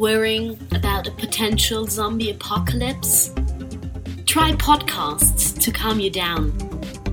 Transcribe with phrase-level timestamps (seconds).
[0.00, 3.34] Worrying about a potential zombie apocalypse?
[4.24, 6.54] Try podcasts to calm you down.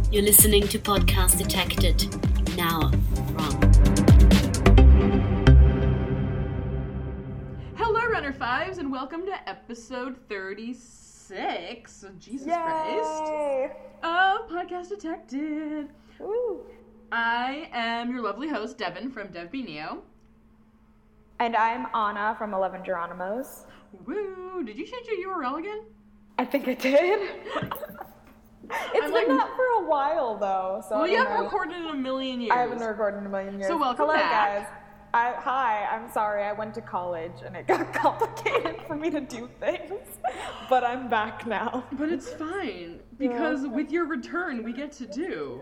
[0.10, 2.08] You're listening to Podcast Detected.
[2.56, 2.90] Now,
[3.34, 3.74] run.
[7.76, 15.90] Hello, Runner Fives, and welcome to episode 36 of Jesus Christ of Podcast Detected.
[16.20, 16.62] Woo.
[17.12, 20.04] I am your lovely host, Devin from DevB Neo.
[21.40, 23.66] And I'm Anna from Eleven Geronimos.
[24.06, 24.64] Woo!
[24.66, 25.82] Did you change your URL again?
[26.40, 27.30] I think I did.
[28.70, 31.44] It's I'm been like- that for a while though, so Well, you haven't know.
[31.46, 32.52] recorded in a million years.
[32.54, 33.68] I haven't recorded in a million years.
[33.70, 34.66] So welcome Hello, back.
[34.66, 34.68] guys.
[35.14, 36.44] I, hi, I'm sorry.
[36.44, 40.20] I went to college and it got complicated for me to do things,
[40.70, 41.86] but I'm back now.
[41.94, 45.62] But it's fine, because with your return, we get to do.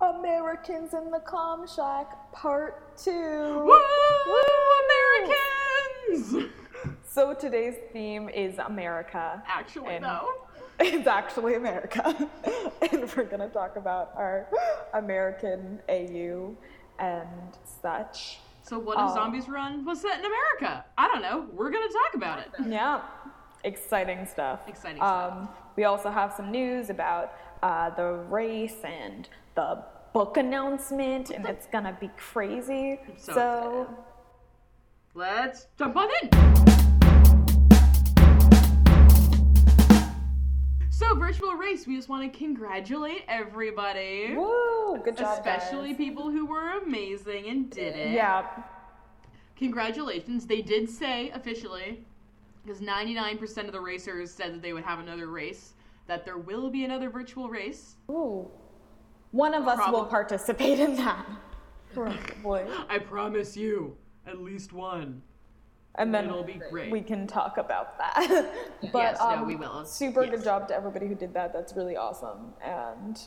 [0.00, 3.64] Americans in the Comms Shack Part Two.
[3.64, 3.82] Woo!
[6.08, 6.50] Americans!
[7.10, 9.42] So today's theme is America.
[9.48, 10.28] Actually, And- no.
[10.80, 12.04] It's actually America.
[12.92, 14.46] and we're going to talk about our
[14.94, 16.54] American AU
[17.00, 17.26] and
[17.82, 18.38] such.
[18.62, 19.14] So, what if Oh.
[19.14, 20.84] Zombies Run was set in America?
[20.96, 21.46] I don't know.
[21.52, 22.50] We're gonna talk about it.
[22.68, 23.00] Yeah,
[23.64, 24.60] exciting stuff.
[24.68, 31.30] Exciting Um, we also have some news about uh, the race and the book announcement,
[31.30, 33.00] and it's to be crazy.
[33.16, 34.04] so so excited.
[35.14, 36.30] Let's jump on in.
[40.90, 45.96] So, virtual race, we just want to congratulate everybody, woo, good job, especially guys.
[45.96, 48.10] people who were amazing and did it.
[48.10, 48.44] Yeah,
[49.58, 50.46] Congratulations.
[50.46, 52.04] They did say officially,
[52.64, 55.74] because 99% of the racers said that they would have another race,
[56.08, 57.94] that there will be another virtual race.
[58.10, 58.50] Ooh.
[59.30, 61.24] One of us will participate in that.
[61.94, 62.64] Probably.
[62.88, 65.22] I promise you, at least one.
[65.96, 66.90] And then It'll be great.
[66.92, 68.50] we can talk about that.
[68.92, 69.84] but Yes, no, um, we will.
[69.84, 70.30] super Yes.
[70.36, 71.52] good job to everybody who did that.
[71.52, 72.54] That's really awesome.
[72.64, 73.20] And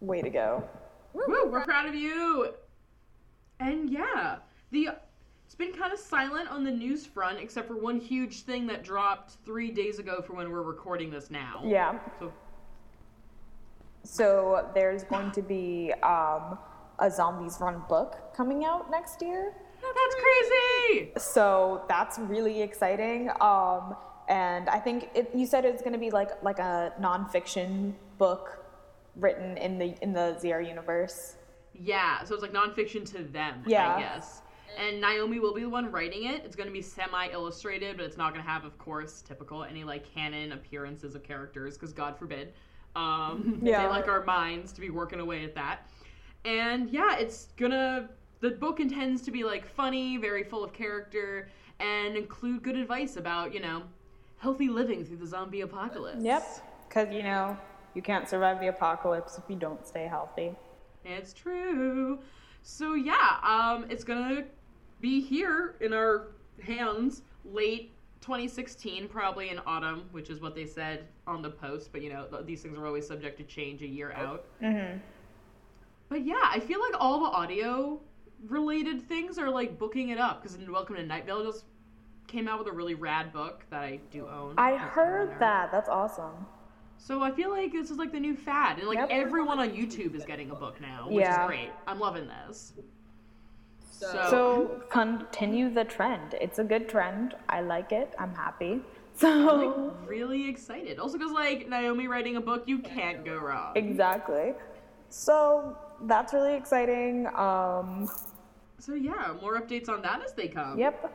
[0.00, 0.64] way to go.
[1.12, 2.50] Woo, we're proud of you.
[3.60, 4.36] And yeah,
[4.70, 4.90] the
[5.52, 8.82] it's been kind of silent on the news front, except for one huge thing that
[8.82, 11.60] dropped three days ago for when we're recording this now.
[11.62, 11.98] Yeah.
[12.18, 12.32] So
[14.02, 16.56] So there's going to be um,
[17.00, 19.52] a Zombies Run book coming out next year.
[19.82, 21.12] that's crazy.
[21.18, 23.28] So that's really exciting.
[23.42, 23.94] Um,
[24.30, 28.64] and I think it, you said it's going to be like like a nonfiction book
[29.16, 31.36] written in the in the ZR universe.
[31.74, 33.96] Yeah, so it's like nonfiction to them, Yeah.
[33.96, 34.40] I guess.
[34.78, 36.44] And Naomi will be the one writing it.
[36.44, 39.64] It's going to be semi illustrated, but it's not going to have, of course, typical
[39.64, 42.52] any like canon appearances of characters, because God forbid.
[42.96, 43.82] Um, Yeah.
[43.82, 45.88] They like our minds to be working away at that.
[46.44, 48.08] And yeah, it's gonna.
[48.40, 53.16] The book intends to be like funny, very full of character, and include good advice
[53.16, 53.82] about, you know,
[54.38, 56.22] healthy living through the zombie apocalypse.
[56.22, 56.42] Yep.
[56.88, 57.56] Because you know
[57.94, 60.52] you can't survive the apocalypse if you don't stay healthy.
[61.04, 62.18] It's true.
[62.62, 64.44] So yeah, um, it's gonna
[65.02, 66.28] be here in our
[66.62, 67.90] hands late
[68.22, 71.90] 2016, probably in autumn, which is what they said on the post.
[71.92, 74.46] But you know, these things are always subject to change a year out.
[74.62, 74.98] Mm-hmm.
[76.08, 78.00] But yeah, I feel like all the audio
[78.48, 81.64] related things are like booking it up because Welcome to Night Vale just
[82.28, 84.54] came out with a really rad book that I do own.
[84.56, 85.72] I heard that.
[85.72, 86.46] That's awesome.
[86.98, 89.08] So I feel like this is like the new fad, and like Yep.
[89.10, 91.42] everyone on YouTube is getting a book now, which Yeah.
[91.42, 91.70] is great.
[91.88, 92.74] I'm loving this.
[93.92, 96.34] So, So continue the trend.
[96.40, 97.34] It's a good trend.
[97.48, 98.14] I like it.
[98.18, 98.72] I'm happy.
[99.22, 100.98] I'm So like really excited.
[100.98, 103.72] Also, because like Naomi writing a book, you can't go wrong.
[103.76, 104.54] exactly.
[105.10, 107.26] So that's really exciting.
[107.36, 108.08] Um,
[108.78, 110.78] So yeah, more updates on that as they come.
[110.78, 111.12] yep.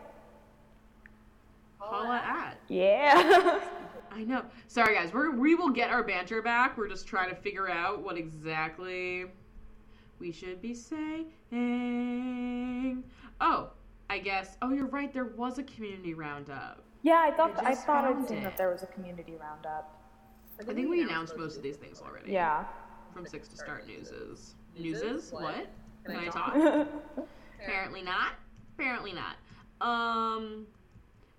[1.80, 2.58] Holla at.
[2.70, 3.60] Yeah.
[4.12, 4.44] I know.
[4.68, 6.78] Sorry guys, we're we will get our banter back.
[6.78, 9.26] We're just trying to figure out what exactly
[10.20, 11.28] we should be saying.
[13.40, 13.70] Oh,
[14.10, 14.58] I guess.
[14.62, 15.14] Oh, you're right.
[15.14, 16.84] There was a community roundup.
[17.04, 19.94] yeah, I thought I I thought I'd found seen that there was a community roundup.
[20.60, 22.32] I think we announced most of these things already.
[22.32, 22.66] Yeah.
[23.14, 24.56] From Six to Start newses.
[24.78, 25.32] Newses?
[25.32, 25.68] What?
[26.06, 26.56] Can I talk?
[27.64, 28.34] Apparently not.
[28.78, 29.36] Apparently not.
[29.82, 30.66] Um,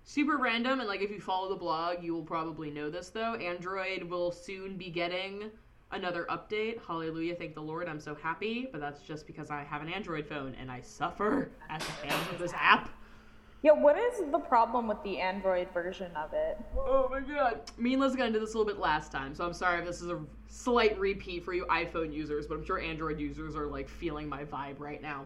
[0.03, 3.35] super random, and like if you follow the blog, you will probably know this though.
[3.35, 5.51] Android will soon be getting
[5.91, 6.79] another update.
[6.85, 7.87] Hallelujah, thank the Lord.
[7.87, 11.51] I'm so happy, but that's just because I have an Android phone and I suffer
[11.69, 12.89] at the hands of this app.
[13.61, 16.57] Yeah, what is the problem with the Android version of it?
[16.77, 17.59] Oh my god.
[17.77, 19.85] Me and Liz got into this a little bit last time, so I'm sorry if
[19.85, 23.67] this is a slight repeat for you iPhone users, but I'm sure Android users are
[23.67, 25.25] like feeling my vibe right now.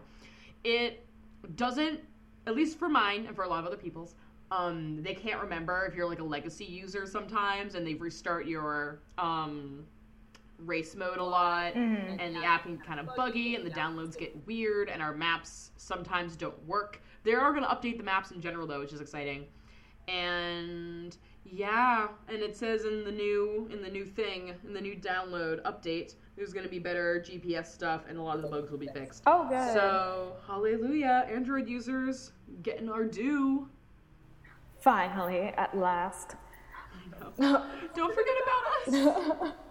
[0.64, 1.06] It
[1.54, 2.00] doesn't,
[2.46, 4.16] at least for mine and for a lot of other people's,
[4.50, 8.98] um, they can't remember if you're like a legacy user sometimes, and they restart your
[9.16, 9.84] um,
[10.66, 12.18] race mode a lot, mm-hmm.
[12.18, 15.70] and the app can kind of buggy, and the downloads get weird, and our maps
[15.76, 17.00] sometimes don't work.
[17.22, 19.46] They are going to update the maps in general though, which is exciting.
[20.08, 24.96] And yeah, and it says in the new in the new thing in the new
[24.96, 28.70] download update, there's going to be better GPS stuff, and a lot of the bugs
[28.70, 29.22] will be fixed.
[29.26, 29.72] Oh, good.
[29.72, 32.32] So, hallelujah, Android users
[32.62, 33.68] getting our due.
[34.80, 36.36] Finally, at last.
[36.92, 37.64] I know.
[37.94, 39.52] Don't forget about us.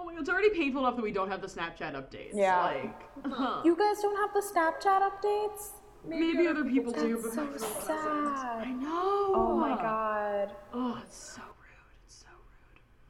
[0.00, 2.30] Oh my god, it's already painful enough that we don't have the Snapchat updates.
[2.32, 2.62] Yeah.
[2.64, 3.60] Like, huh.
[3.66, 5.72] You guys don't have the Snapchat updates?
[6.06, 7.82] maybe other people do, but so my doesn't.
[7.82, 7.98] sad.
[7.98, 9.32] I oh know.
[9.34, 10.52] Oh my god.
[10.72, 11.96] Oh, it's so rude.
[12.06, 12.28] It's so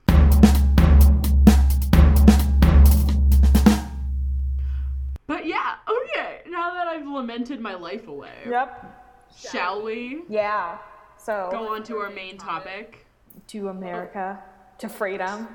[0.09, 1.51] rude.
[5.27, 6.41] But yeah, okay.
[6.49, 9.29] Now that I've lamented my life away, Yep.
[9.37, 10.79] shall we Yeah.
[11.17, 13.07] So go on to our main topic?
[13.47, 14.39] to America,
[14.79, 15.49] to freedom,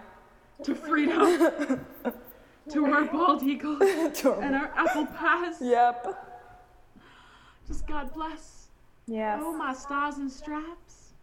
[0.63, 1.85] To freedom.
[2.69, 3.81] to our bald eagles
[4.25, 5.55] and our apple pies.
[5.61, 6.41] Yep.
[7.67, 8.67] Just God bless.
[9.07, 9.39] Yes.
[9.43, 11.13] Oh, my stars and stripes.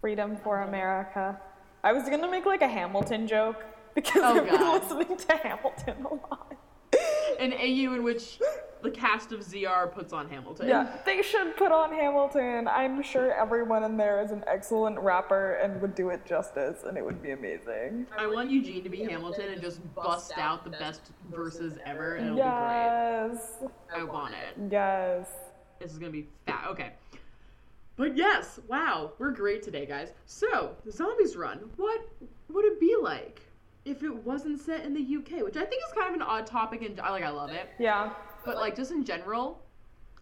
[0.00, 1.38] Freedom for America.
[1.84, 3.64] I was gonna make like a Hamilton joke
[3.94, 6.54] because Oh, I've been listening to Hamilton a lot.
[7.38, 8.38] An AU in which
[8.82, 10.68] the cast of ZR puts on Hamilton.
[10.68, 12.68] Yeah, they should put on Hamilton.
[12.68, 16.96] I'm sure everyone in there is an excellent rapper and would do it justice, and
[16.96, 18.06] it would be amazing.
[18.16, 22.26] I want Eugene to be Hamilton and just bust out the best verses ever, and
[22.26, 23.56] it'll be Yes.
[23.60, 23.70] great.
[24.00, 24.70] I want it.
[24.70, 25.28] Yes.
[25.80, 26.66] This is gonna be fat.
[26.70, 26.92] Okay.
[27.96, 30.12] But yes, wow, we're great today, guys.
[30.26, 32.00] So, the Zombies Run, what
[32.48, 33.40] would it be like
[33.84, 35.42] if it wasn't set in the UK?
[35.42, 37.68] Which I think is kind of an odd topic, and I like, I love it.
[37.78, 38.10] Yeah.
[38.44, 39.60] But like, just in general,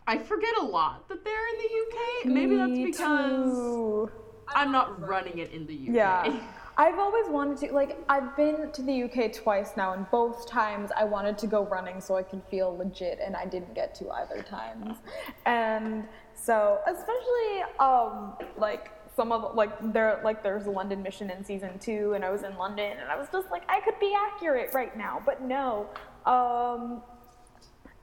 [0.07, 2.35] I forget a lot that they're in the UK.
[2.35, 4.11] Maybe that's because too.
[4.55, 5.95] I'm not running it in the UK.
[5.95, 6.41] Yeah.
[6.79, 10.91] I've always wanted to, like, I've been to the UK twice now, and both times
[10.95, 14.11] I wanted to go running so I could feel legit, and I didn't get to
[14.11, 14.99] either times.
[15.47, 16.05] And
[16.35, 21.79] so, especially, um, like, some of like there like there's a London mission in season
[21.79, 24.75] two and I was in London and I was just like I could be accurate
[24.75, 25.89] right now but no
[26.27, 27.01] um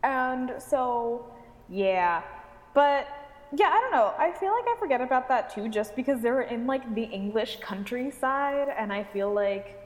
[0.04, 1.26] and so
[1.70, 2.22] yeah
[2.74, 3.08] but
[3.56, 4.14] yeah, I don't know.
[4.18, 7.60] I feel like I forget about that too, just because they're in like the English
[7.62, 9.80] countryside, and I feel like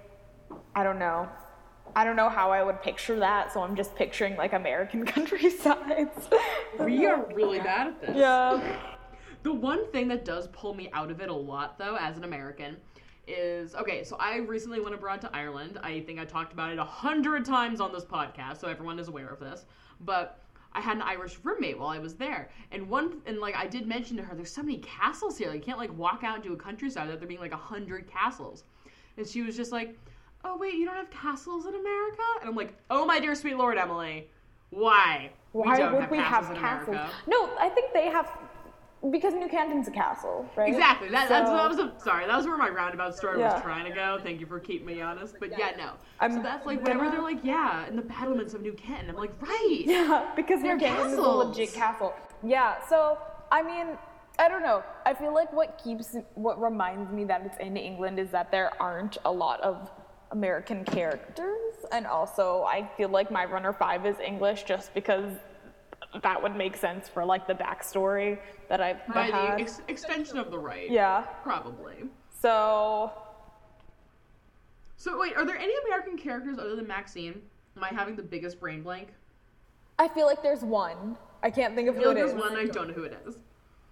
[0.76, 1.28] I don't know.
[1.96, 6.30] I don't know how I would picture that, so I'm just picturing like American countrysides.
[6.80, 8.16] we are really bad at this.
[8.16, 8.78] yeah.
[9.44, 12.24] The one thing that does pull me out of it a lot, though, as an
[12.24, 12.78] American,
[13.28, 14.04] is okay.
[14.04, 15.78] So I recently went abroad to Ireland.
[15.84, 19.10] I think I talked about it a hundred times on this podcast, so everyone is
[19.10, 19.66] aware of this.
[20.02, 20.40] But
[20.74, 23.88] I had an Irish roommate while I was there, and one and like I did
[23.88, 25.50] mention to her, there's so many castles here.
[25.50, 28.08] Like, you can't like walk out into a countryside without there being like a hundred
[28.08, 28.64] castles.
[29.18, 29.98] And she was just like,
[30.44, 33.58] "Oh wait, you don't have castles in America?" And I'm like, "Oh my dear sweet
[33.58, 34.30] Lord Emily,
[34.70, 35.32] why?
[35.54, 36.98] Why don't would have we have castles?
[37.26, 38.30] No, I think they have
[39.12, 40.70] because New Canton's a castle, right?
[40.70, 41.10] Exactly.
[41.10, 42.26] That, that's So- that was a, sorry.
[42.26, 43.54] That was where my roundabout story Yeah.
[43.54, 44.20] was trying to go.
[44.24, 45.36] Thank you for keeping me honest.
[45.40, 45.92] But yeah, no.
[46.20, 49.08] I'm so that's like whenever gonna- they're like, yeah, in the battlements of New Kent,
[49.10, 49.82] I'm like, right.
[49.86, 52.14] Yeah, because They're New Canton is a legit castle.
[52.44, 53.18] Yeah, so
[53.52, 53.98] I mean,
[54.40, 54.84] I don't know.
[55.06, 58.72] I feel like what keeps, what reminds me that it's in England is that there
[58.82, 59.90] aren't a lot of
[60.32, 65.32] American characters, and also I feel like my Runner Five is English just because
[66.24, 69.58] that would make sense for like the backstory that I've By had.
[69.58, 70.90] the ex- extension of the right.
[70.90, 71.22] yeah.
[71.44, 72.06] Probably.
[72.30, 73.12] So
[74.96, 77.42] So wait, are there any American characters other than Maxine?
[77.76, 79.10] Am I having the biggest brain blank?
[80.00, 81.18] I feel like there's one.
[81.44, 82.32] I can't think of I who like is.
[82.32, 83.36] there's one I don't know who it is.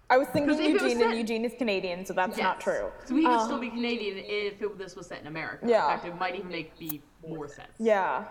[0.08, 2.90] I was thinking Eugene, set- and Eugene is Canadian, so that's not true.
[3.06, 5.66] So he could Uh, still be Canadian if it, this was set in America.
[5.68, 5.84] Yeah.
[5.92, 7.72] In fact, it might even make be more sense.
[7.78, 8.24] Yeah.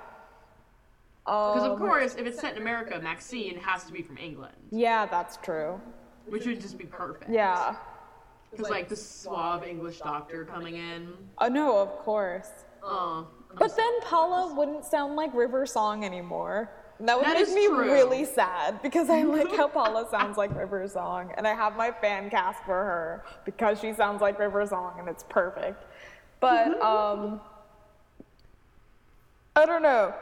[1.26, 4.56] Because of Um, course, if it's set in America, Maxine has to be from England,
[4.70, 5.82] Yeah, that's true.
[6.28, 7.30] which would just be perfect.
[7.32, 7.76] Yeah.
[8.52, 11.14] Because like the suave English doctor coming in.
[11.40, 12.50] Oh no, of course.
[12.84, 13.24] Uh,
[13.58, 16.70] But then Paula wouldn't sound like River Song anymore.
[17.00, 17.92] That would That make me true.
[17.92, 21.92] really sad because I like how Paula sounds like River Song, and I have my
[21.92, 25.84] fan cast for her because she sounds like River Song, and it's perfect.
[26.40, 27.42] But um,
[29.56, 30.14] I don't know.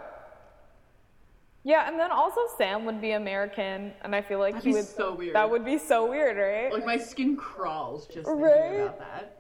[1.66, 4.76] Yeah, and then also Sam would be American, and I feel like That'd he be
[4.76, 4.86] would.
[4.86, 5.36] so weird.
[5.36, 6.74] That would be so weird, right?
[6.74, 8.82] like my skin crawls just thinking Right?
[8.82, 9.38] about that.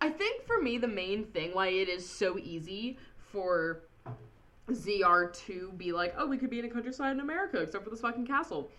[0.00, 2.96] I think for me the main thing why it is so easy
[3.32, 3.80] for
[4.70, 7.90] ZR to be like, oh, we could be in a countryside in America except for
[7.90, 8.70] this fucking castle,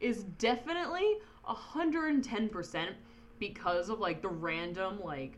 [0.00, 2.90] is definitely hundred and ten percent
[3.38, 5.36] because of like the random like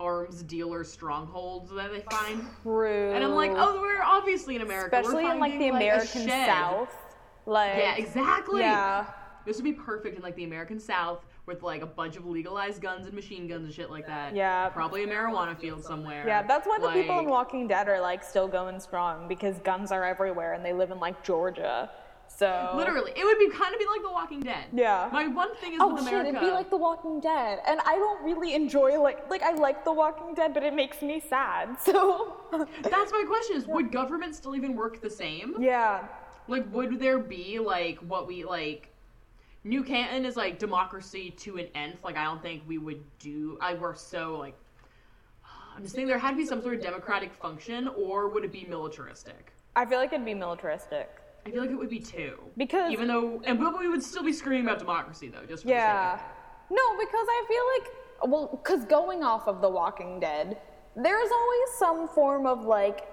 [0.00, 2.44] arms dealer strongholds that they find.
[2.62, 3.12] True.
[3.12, 4.96] And I'm like, oh, we're obviously in America.
[4.96, 6.28] especially we're in like the a American.
[6.28, 6.94] South.
[7.46, 8.60] Like Yeah, exactly.
[8.60, 9.06] Yeah.
[9.44, 12.82] This would be perfect in like the American South with like a bunch of legalized
[12.82, 14.34] guns and machine guns and shit like that.
[14.34, 14.68] Yeah.
[14.68, 16.26] Probably a marijuana field somewhere.
[16.26, 19.92] Yeah, that's why the people in Walking Dead are like still going strong because guns
[19.92, 21.90] are everywhere and they live in like Georgia.
[22.28, 24.66] So Literally, it would be kind of be like The Walking Dead.
[24.72, 25.08] Yeah.
[25.12, 26.28] My one thing is Oh with shit, America.
[26.30, 27.60] it'd be like The Walking Dead.
[27.66, 31.02] And I don't really enjoy like like I like The Walking Dead, but it makes
[31.02, 31.76] me sad.
[31.84, 32.36] So
[32.82, 35.54] That's my question: is would government still even work the same?
[35.58, 36.06] Yeah.
[36.48, 38.88] Like, would there be like what we like?
[39.64, 42.04] New Canton is like democracy to an nth.
[42.04, 43.58] Like, I don't think we would do.
[43.60, 44.54] I we're so like.
[45.76, 48.52] I'm just saying there had to be some sort of democratic function, or would it
[48.52, 49.52] be militaristic?
[49.74, 51.10] I feel like it'd be militaristic.
[51.46, 52.38] I feel like it would be two.
[52.56, 55.68] Because Even though, and but we would still be screaming about democracy though, just for
[55.68, 56.18] Yeah.
[56.70, 60.58] No, because I feel like, well, because going off of The Walking Dead,
[60.96, 63.06] there's always some form of like,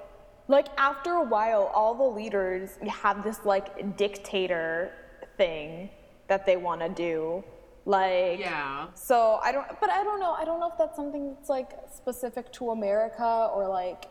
[0.47, 4.91] like after a while, all the leaders have this like dictator
[5.37, 5.91] thing
[6.27, 7.43] that they want to do.
[7.85, 8.87] Like, yeah.
[8.95, 10.31] so I don't, but I don't know.
[10.31, 14.05] I don't know if that's something that's like specific to America or like,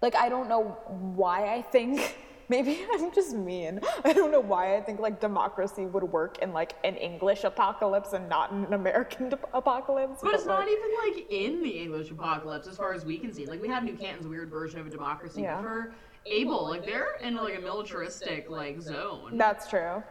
[0.00, 2.16] like I don't know why I think.
[2.48, 3.80] Maybe I'm just mean.
[4.04, 8.12] I don't know why I think like democracy would work in like an English apocalypse
[8.14, 10.20] and not in an American de- apocalypse.
[10.22, 13.32] But it's like- not even like in the English apocalypse, as far as we can
[13.32, 13.46] see.
[13.46, 15.56] Like we have New Canton's weird version of a democracy, Yeah.
[15.56, 15.94] but for
[16.26, 20.02] Abel, like they're in like a militaristic like zone, That's true.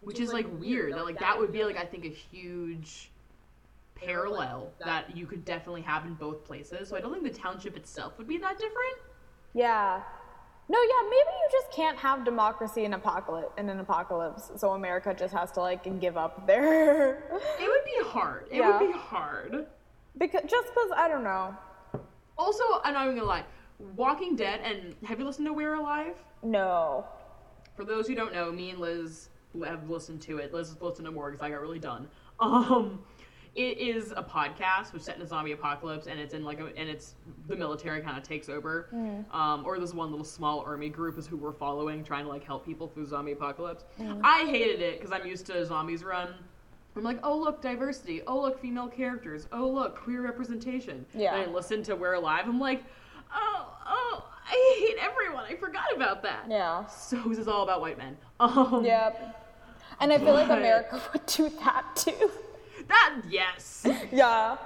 [0.00, 0.94] which is like weird.
[0.94, 3.10] That like that would be like I think a huge
[3.96, 6.88] parallel that you could definitely have in both places.
[6.88, 8.98] So I don't think the township itself would be that different.
[9.54, 10.02] Yeah.
[10.70, 14.50] No, yeah, maybe you just can't have democracy in apocalypse in an apocalypse.
[14.56, 17.14] So America just has to like give up their
[17.60, 18.46] It would be hard.
[18.50, 18.78] It Yeah.
[18.78, 19.66] would be hard.
[20.18, 21.56] because just because I don't know.
[22.36, 23.44] Also, I'm not even gonna lie.
[23.96, 26.16] Walking Dead and have you listened to We're Alive?
[26.42, 27.06] No.
[27.74, 29.30] For those who don't know, me and Liz
[29.64, 30.52] have listened to it.
[30.52, 32.08] Liz has listened to more because I got really done.
[32.40, 33.02] Um,
[33.58, 36.66] it is a podcast which set in a zombie apocalypse, and it's in like a,
[36.76, 37.14] and it's
[37.48, 38.88] the military kind of takes over.
[39.32, 42.44] Um, or this one little small army group is who we're following, trying to like
[42.44, 43.84] help people through zombie apocalypse.
[44.22, 46.34] I hated it because I'm used to zombies run.
[46.96, 48.22] I'm like, oh look, diversity.
[48.26, 49.46] Oh look, female characters.
[49.52, 51.04] Oh look, queer representation.
[51.14, 51.36] Yeah.
[51.36, 52.44] And I listen to We're Alive.
[52.46, 52.82] I'm like,
[53.34, 55.44] oh, oh, I hate everyone.
[55.44, 56.46] I forgot about that.
[56.48, 56.86] Yeah.
[56.86, 58.16] So this is all about white men.
[58.40, 59.44] Um, Yep.
[60.00, 62.30] And I feel like America would do that too.
[62.88, 63.86] That yes.
[64.10, 64.56] Yeah.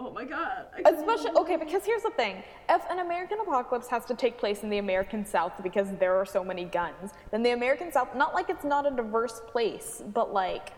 [0.00, 0.66] Oh my god.
[0.84, 4.70] Especially okay, because here's the thing: if an American apocalypse has to take place in
[4.70, 8.50] the American South because there are so many guns, then the American South, not like
[8.50, 10.72] it's not a diverse place, but like,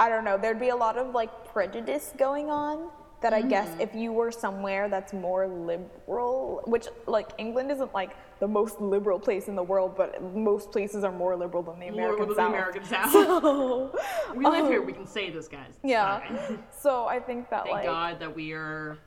[0.00, 2.90] I don't know, there'd be a lot of like prejudice going on.
[3.20, 8.16] That I guess if you were somewhere that's more liberal, which like England isn't like
[8.38, 11.88] the most liberal place in the world, but most places are more liberal than the
[11.88, 12.52] American liberal South.
[12.52, 13.10] than American South.
[13.12, 13.98] So,
[14.36, 14.78] we live here.
[14.80, 15.70] um, We can say this, guys.
[15.70, 16.20] It's yeah.
[16.20, 16.58] fine.
[16.78, 18.98] So I think that Thank like God that we are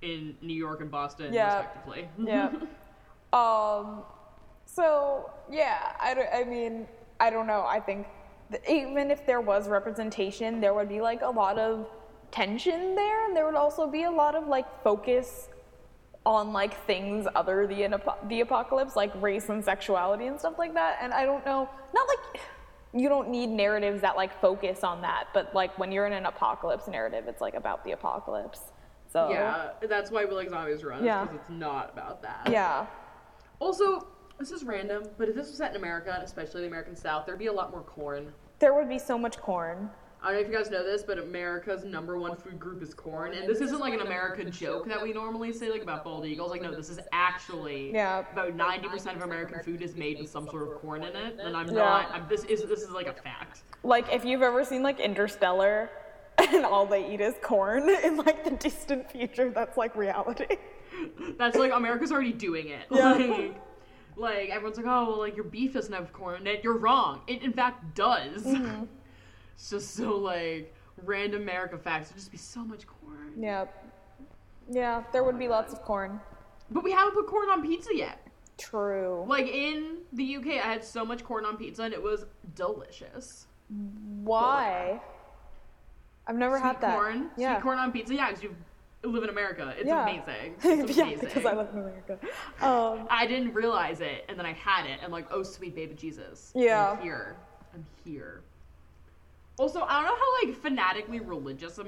[0.00, 1.58] in New York and Boston, Yeah.
[1.58, 2.08] respectively.
[2.24, 2.50] yeah.
[3.34, 4.02] Um.
[4.64, 6.86] So yeah, I, don't- I mean,
[7.20, 7.66] I don't know.
[7.68, 8.06] I think
[8.50, 11.86] th- even if there was representation, there would be like a lot of
[12.30, 15.48] tension there, and there would also be a lot of like focus
[16.26, 17.94] on like things other than
[18.28, 20.98] the apocalypse, like race and sexuality and stuff like that.
[21.00, 22.42] And I don't know, not like
[22.92, 26.26] you don't need narratives that like focus on that, but like when you're in an
[26.26, 28.60] apocalypse narrative, it's like about the apocalypse.
[29.10, 31.04] So Yeah, that's why we like zombies run.
[31.04, 31.24] Yeah.
[31.24, 32.48] Because it's not about that.
[32.50, 32.86] yeah.
[33.58, 34.06] Also,
[34.38, 37.26] this is random, but if this was set in America, and especially the American South,
[37.26, 38.32] there'd be a lot more corn.
[38.58, 39.90] There would be so much corn.
[40.20, 42.92] I don't know if you guys know this, but America's number one food group is
[42.92, 43.34] corn.
[43.34, 46.50] And this isn't like an American joke that we normally say, like about bald eagles.
[46.50, 48.24] Like, no, this is actually Yeah.
[48.32, 51.38] about 90% of American food is made with some sort of corn in it.
[51.40, 51.74] And I'm Yeah.
[51.74, 53.62] not, I'm, this is this is like a fact.
[53.84, 55.88] Like if you've ever seen like Interstellar
[56.38, 60.56] and all they eat is corn in like the distant future, that's like reality.
[61.38, 62.86] That's like, America's already doing it.
[62.90, 63.12] Yeah.
[63.12, 63.54] Like,
[64.16, 66.64] like, everyone's like, oh, well, like, your beef doesn't have corn in it.
[66.64, 67.20] You're wrong.
[67.28, 68.42] It, in fact, does.
[68.42, 68.84] Mm-hmm.
[69.58, 70.72] It's just so, like,
[71.04, 72.08] random America facts.
[72.10, 73.32] There'd just be so much corn.
[73.36, 73.64] Yeah.
[74.70, 76.20] Yeah, there would be lots of corn.
[76.70, 78.24] But we haven't put corn on pizza yet.
[78.56, 79.24] True.
[79.26, 83.46] Like in the UK, I had so much corn on pizza and it was delicious.
[84.24, 85.00] Why?
[86.26, 86.94] I've never Sweet had that.
[86.94, 87.54] corn, Yeah.
[87.54, 88.14] sweet corn on pizza.
[88.14, 88.54] Yeah, because you
[89.04, 89.72] live in America.
[89.78, 90.02] It's Yeah.
[90.02, 90.56] amazing.
[90.62, 90.64] It's
[90.98, 91.08] amazing.
[91.12, 92.18] yeah, because I live in America.
[92.60, 95.94] Um, I didn't realize it, and then I had it, and like, oh sweet baby
[95.94, 96.52] Jesus.
[96.54, 96.90] Yeah.
[96.90, 97.36] I'm here.
[97.72, 98.42] I'm here.
[99.58, 101.78] Also, I don't know how like fanatically religious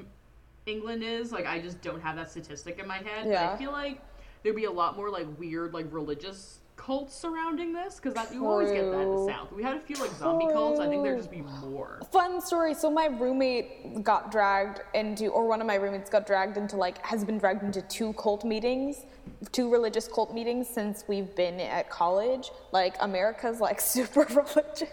[0.67, 1.33] England is.
[1.33, 3.27] Like, I just don't have that statistic in my head.
[3.27, 3.53] Yeah.
[3.53, 4.00] I feel like
[4.43, 8.47] there'd be a lot more like weird like religious cults surrounding this because that you
[8.47, 9.53] always get that in the South.
[9.53, 10.81] We had a few like zombie cults.
[10.81, 12.00] I think there'd just be more.
[12.11, 12.73] Fun story.
[12.73, 17.05] So my roommate got dragged into, or one of my roommates got dragged into, like,
[17.05, 19.05] has been dragged into two cult meetings,
[19.53, 22.50] two religious cult meetings since we've been at college.
[22.73, 24.89] Like, America's like super religious.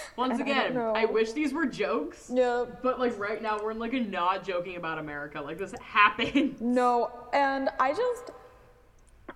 [0.16, 0.76] Once And I again.
[0.78, 2.30] I wish these were jokes.
[2.32, 2.64] Yeah.
[2.82, 5.40] But like right now, we're in like a not joking about America.
[5.40, 6.56] Like this happened.
[6.60, 8.30] No, and I just,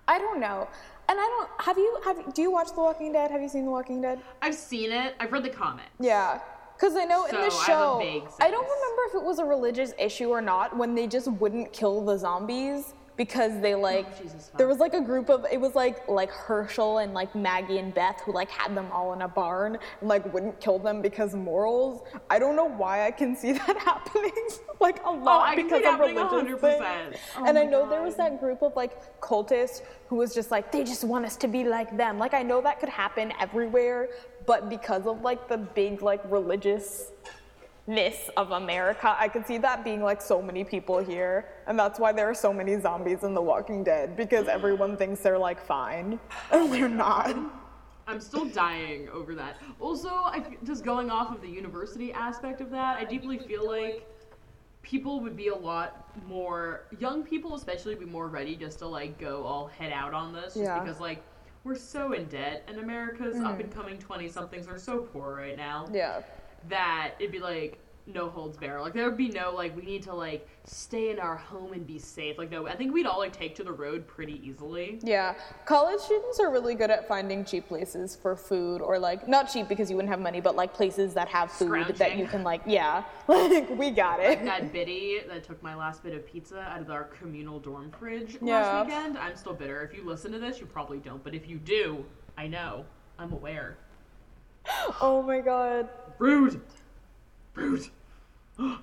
[0.07, 0.67] I don't know.
[1.09, 1.65] And I don't.
[1.65, 1.99] Have you?
[2.03, 3.31] Have do you watch The Walking Dead?
[3.31, 4.19] Have you seen The Walking Dead?
[4.41, 5.15] I've seen it.
[5.19, 5.89] I've read the comics.
[5.99, 6.39] Yeah.
[6.75, 9.45] Because I know in the I show, vague I don't remember if it was a
[9.45, 14.57] religious issue or not when they just wouldn't kill the zombies because they like Oh,
[14.57, 17.93] there was like a group of it was like like Hershel and like Maggie and
[17.93, 21.35] Beth who like had them all in a barn and like wouldn't kill them because
[21.35, 22.03] morals.
[22.29, 24.31] I don't know why I can see that happening
[24.79, 27.17] like a lot Oh, I can see because of religious 100%.
[27.37, 30.71] Oh and I know there was that group of like cultists who was just like
[30.71, 32.17] they just want us to be like them.
[32.19, 34.09] Like I know that could happen everywhere,
[34.45, 36.21] but because of like the big like
[37.87, 41.99] religiousness of America, I could see that being like so many people here, and that's
[41.99, 45.63] why there are so many zombies in The Walking Dead because everyone thinks they're like
[45.65, 46.19] fine,
[46.51, 47.35] and they're not.
[48.07, 49.57] I'm still dying over that.
[49.81, 54.07] Also, I just going off of the university aspect of that, I deeply feel like
[54.81, 59.19] people would be a lot more young people especially be more ready just to like
[59.19, 60.79] go all head out on this just Yeah.
[60.79, 61.21] because like
[61.65, 63.61] we're so in debt and America's up mm-hmm.
[63.61, 65.89] and coming 20 somethings are so poor right now.
[65.91, 66.21] Yeah.
[66.69, 68.79] That it'd be like no holds barred.
[68.79, 71.85] Like there would be no like we need to like stay in our home and
[71.85, 72.37] be safe.
[72.37, 74.99] Like no, I think we'd all like take to the road pretty easily.
[75.03, 79.51] Yeah, college students are really good at finding cheap places for food, or like not
[79.51, 82.43] cheap because you wouldn't have money, but like places that have food that you can
[82.45, 82.61] like.
[82.65, 84.41] Yeah, like we got it.
[84.45, 88.37] That biddy that took my last bit of pizza out of our communal dorm fridge
[88.41, 88.61] Yeah.
[88.61, 89.17] last weekend.
[89.17, 89.81] I'm still bitter.
[89.83, 92.05] If you listen to this, you probably don't, but if you do,
[92.37, 92.85] I know.
[93.19, 93.77] I'm aware.
[95.01, 95.89] Oh my god.
[96.19, 96.61] Rude.
[97.55, 97.87] Rude.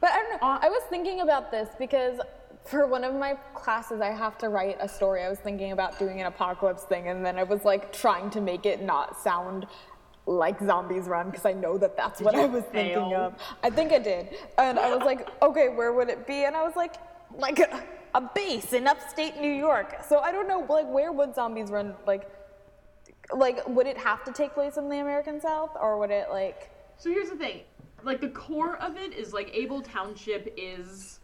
[0.00, 0.46] But I don't know.
[0.46, 2.20] Uh, I was thinking about this because
[2.64, 5.22] for one of my classes, I have to write a story.
[5.22, 8.40] I was thinking about doing an apocalypse thing, and then I was like trying to
[8.40, 9.66] make it not sound
[10.26, 13.14] like zombies run because I know that that's what I was thinking fail?
[13.14, 13.34] of.
[13.62, 16.44] I think I did, and I was like, okay, where would it be?
[16.44, 16.94] And I was like,
[17.34, 17.82] like a,
[18.14, 20.04] a base in upstate New York.
[20.08, 21.94] So I don't know, like where would zombies run?
[22.06, 22.30] Like,
[23.32, 26.70] like would it have to take place in the American South, or would it like?
[26.96, 27.60] So here's the thing.
[28.02, 31.20] Like the core of it is like Abel Township is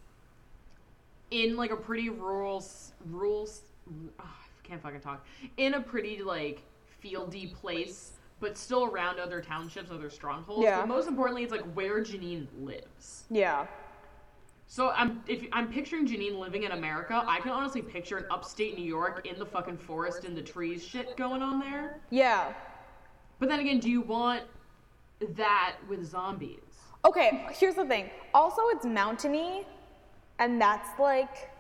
[1.31, 2.65] in like a pretty rural
[3.07, 3.49] rural
[4.21, 5.27] ah, I can't fucking talk.
[5.57, 6.63] In a pretty like
[7.03, 10.63] fieldy place, but still around other townships, other strongholds.
[10.63, 10.81] Yeah.
[10.81, 13.25] But most importantly, it's like where Janine lives.
[13.31, 13.67] Yeah.
[14.67, 18.77] So I'm if I'm picturing Janine living in America, I can honestly picture an upstate
[18.77, 22.01] New York in the fucking forest in the trees shit going on there.
[22.11, 22.53] Yeah.
[23.39, 24.43] But then again, do you want
[25.37, 26.59] that with zombies?
[27.05, 28.09] Okay, here's the thing.
[28.33, 29.67] Also, it's mountainy,
[30.39, 31.51] and that's like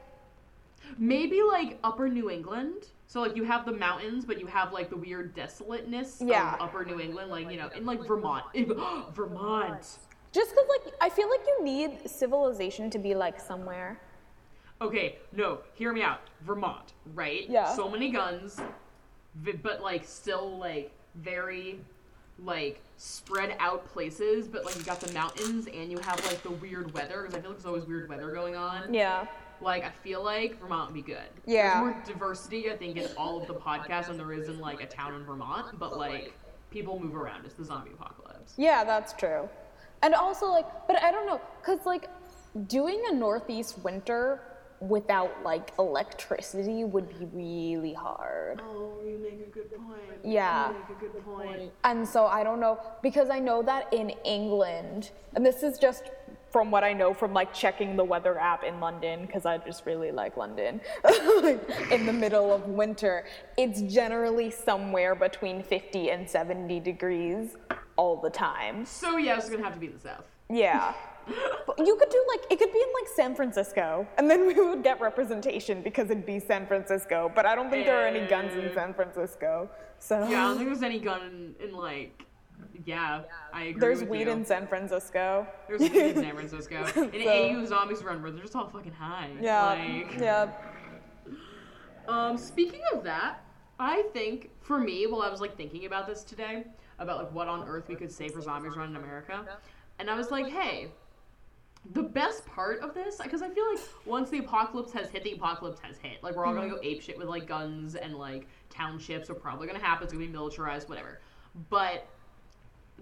[0.98, 2.86] Maybe like upper New England.
[3.06, 6.54] So like you have the mountains, but you have like the weird desolateness Yeah.
[6.54, 8.44] of upper New England, like you know, in like Vermont.
[9.14, 9.98] Vermont.
[10.34, 14.00] Just because like I feel like you need civilization to be like somewhere.
[14.82, 16.20] Okay, no, hear me out.
[16.42, 17.48] Vermont, right?
[17.48, 17.74] Yeah.
[17.74, 18.60] So many guns,
[19.62, 21.78] but like still like very
[22.40, 26.50] like spread out places, but like you got the mountains and you have like the
[26.50, 28.92] weird weather because I feel like there's always weird weather going on.
[28.92, 29.26] Yeah.
[29.60, 31.28] Like I feel like Vermont would be good.
[31.46, 31.80] Yeah.
[31.80, 34.82] There's more diversity, I think, in all of the podcasts than there is in like
[34.82, 35.78] a town in Vermont.
[35.78, 36.34] But like
[36.72, 37.44] people move around.
[37.44, 38.54] It's the zombie apocalypse.
[38.56, 39.48] Yeah, that's true.
[40.04, 42.10] And also like, but I don't know, cause like
[42.66, 44.40] doing a northeast winter
[44.80, 48.60] without like electricity would be really hard.
[48.62, 50.00] Oh, you make a good point.
[50.22, 50.68] Yeah.
[50.68, 51.72] You make a good point.
[51.84, 56.10] And so I don't know because I know that in England, and this is just
[56.50, 59.86] from what I know from like checking the weather app in London because I just
[59.86, 60.82] really like London.
[61.90, 63.24] in the middle of winter,
[63.56, 67.56] it's generally somewhere between 50 and 70 degrees
[67.96, 68.84] all the time.
[68.86, 70.24] So yeah, it's gonna have to be the South.
[70.50, 70.94] Yeah.
[71.66, 74.52] But you could do like it could be in like San Francisco, and then we
[74.52, 77.32] would get representation because it'd be San Francisco.
[77.34, 78.70] But I don't think there are any guns in.
[78.74, 79.70] San Francisco.
[79.98, 82.26] So Yeah, I don't think there's any gun in, in like.
[82.84, 83.22] Yeah,
[83.54, 83.80] I agree.
[83.80, 84.32] there's weed you.
[84.32, 85.46] in San Francisco.
[85.66, 86.84] There's weed in San Francisco.
[86.92, 89.30] So- AU, zombies run where they're just all fucking high.
[89.40, 89.64] Yeah.
[89.64, 90.50] Like, Yeah.
[92.06, 93.42] Um, speaking of that,
[93.78, 96.64] I think for me, while I was like thinking about this today,
[96.98, 99.44] about like what on earth we could say for zombies run in America,
[99.98, 100.88] and I was like, hey,
[101.92, 105.32] the best part of this, because I feel like once the apocalypse has hit, the
[105.32, 106.22] apocalypse has hit.
[106.22, 106.84] Like we're all gonna go mm-hmm.
[106.84, 110.04] ape shit with like guns and like townships are probably gonna happen.
[110.04, 111.20] It's gonna be militarized, whatever.
[111.68, 112.06] But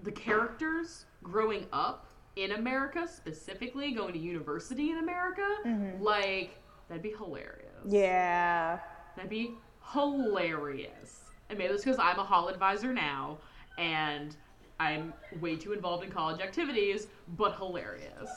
[0.03, 6.03] the characters growing up in America, specifically going to university in America, mm-hmm.
[6.03, 7.69] like that'd be hilarious.
[7.87, 8.79] Yeah.
[9.17, 9.55] That'd be
[9.93, 11.21] hilarious.
[11.51, 13.39] And maybe it's because I'm a hall advisor now
[13.79, 14.37] and
[14.81, 17.07] I'm way too involved in college activities,
[17.37, 18.31] but hilarious.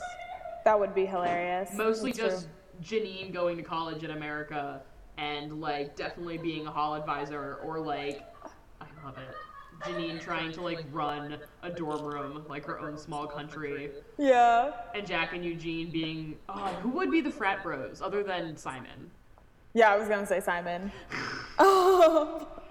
[0.64, 1.72] That would be hilarious.
[1.74, 2.48] Mostly That's just
[2.82, 4.80] Janine going to college in America
[5.18, 8.22] and like definitely being a hall advisor or like
[8.80, 9.34] I love it.
[9.82, 13.90] Janine trying to like run a dorm room like her own small country.
[14.18, 14.72] Yeah.
[14.94, 19.10] and Jack and Eugene being oh who would be the frat bros other than Simon?
[19.74, 20.90] Yeah, I was gonna say Simon.
[21.58, 22.46] Um,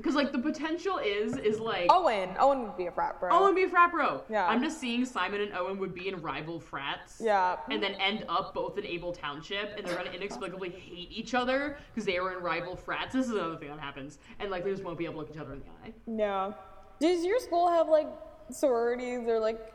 [0.00, 2.30] Because like the potential is is like Owen.
[2.38, 3.30] Owen would be a frat bro.
[3.30, 4.22] Owen be a frat bro.
[4.30, 4.46] Yeah.
[4.46, 7.20] I'm just seeing Simon and Owen would be in rival frats.
[7.22, 7.56] Yeah.
[7.70, 11.76] And then end up both in Abel Township, and they're gonna inexplicably hate each other
[11.92, 13.12] because they were in rival frats.
[13.12, 15.30] This is another thing that happens, and like they just won't be able to look
[15.30, 15.92] each other in the eye.
[16.06, 16.52] Yeah.
[16.98, 18.08] Does your school have like
[18.50, 19.74] sororities or like?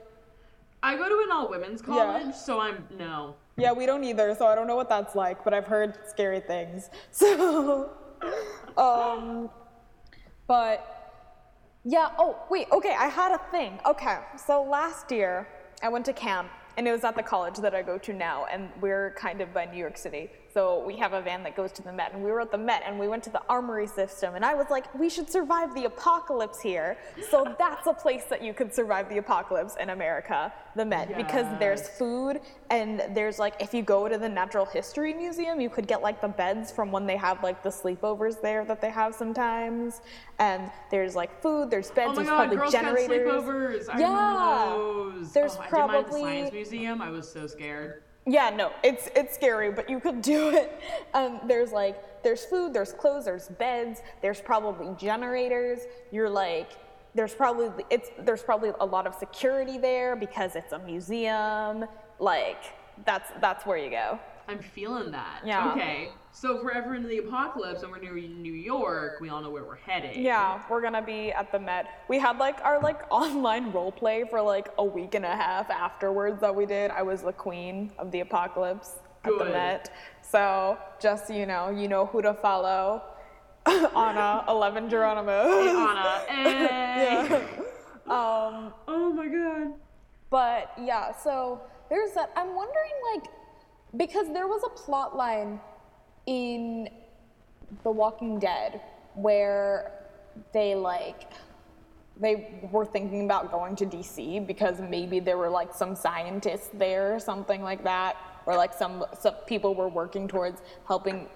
[0.82, 3.36] I go to an all women's college, so I'm no.
[3.58, 6.40] Yeah, we don't either, so I don't know what that's like, but I've heard scary
[6.40, 6.90] things.
[7.12, 7.90] So,
[8.78, 9.50] um,
[10.48, 10.92] but
[11.84, 12.10] yeah.
[12.18, 12.68] Oh, wait.
[12.72, 13.80] Okay, I had a thing.
[13.86, 15.48] Okay, so last year
[15.84, 18.46] I went to camp, and it was at the college that I go to now,
[18.52, 20.32] and we're kind of by New York City.
[20.56, 22.58] So we have a van that goes to the Met, and we were at the
[22.58, 25.76] Met, and we went to the Armory system, and I was like, we should survive
[25.76, 26.96] the apocalypse here.
[27.30, 31.46] So that's a place that you could survive the apocalypse in America, the Met, because
[31.60, 32.40] there's food
[32.70, 36.20] and there's like if you go to the natural history museum you could get like
[36.22, 40.02] the beds from when they have like the sleepovers there that they have sometimes
[40.40, 43.90] and there's like food there's beds Oh my there's god, probably Girl generators sleepovers!
[43.90, 45.28] I Yeah.
[45.34, 47.02] There's oh, I did mine at the Science Museum.
[47.02, 48.04] I was so scared.
[48.26, 50.80] Yeah no it's it's scary but you could do it
[51.14, 55.80] um, there's like there's food there's clothes there's beds there's probably generators
[56.12, 56.72] you're like
[57.14, 61.86] there's probably it's there's probably a lot of security there because it's a museum
[62.20, 62.64] like
[63.06, 65.42] that's that's where you go I'm feeling that.
[65.44, 65.72] Yeah.
[65.72, 66.10] Okay.
[66.36, 69.50] So if we're ever in the apocalypse and we're near New York, we all know
[69.50, 70.22] where we're heading.
[70.22, 72.04] Yeah, we're gonna be at the Met.
[72.10, 75.70] We had like our like online role play for like a week and a half
[75.70, 76.92] afterwards that we did.
[76.92, 79.46] I was the queen of the apocalypse at the.
[79.46, 79.96] Met.
[80.22, 83.02] So just so you know, you know who to follow.
[83.66, 85.44] Anna, Eleven Geronimo.
[85.48, 86.26] Hey, Anna.
[86.28, 87.28] Hey.
[88.08, 89.74] Um, Oh my god.
[90.30, 92.34] but yeah, so there's that.
[92.36, 93.24] I'm wondering, like,
[93.96, 95.62] because there was a plot line
[96.26, 96.90] in
[97.84, 98.82] The Walking Dead
[99.16, 99.92] where
[100.54, 101.32] they, like,
[102.18, 107.16] they were thinking about going to DC because maybe there were, like, some scientists there
[107.16, 111.28] or something like that, or, like, some, some people were working towards helping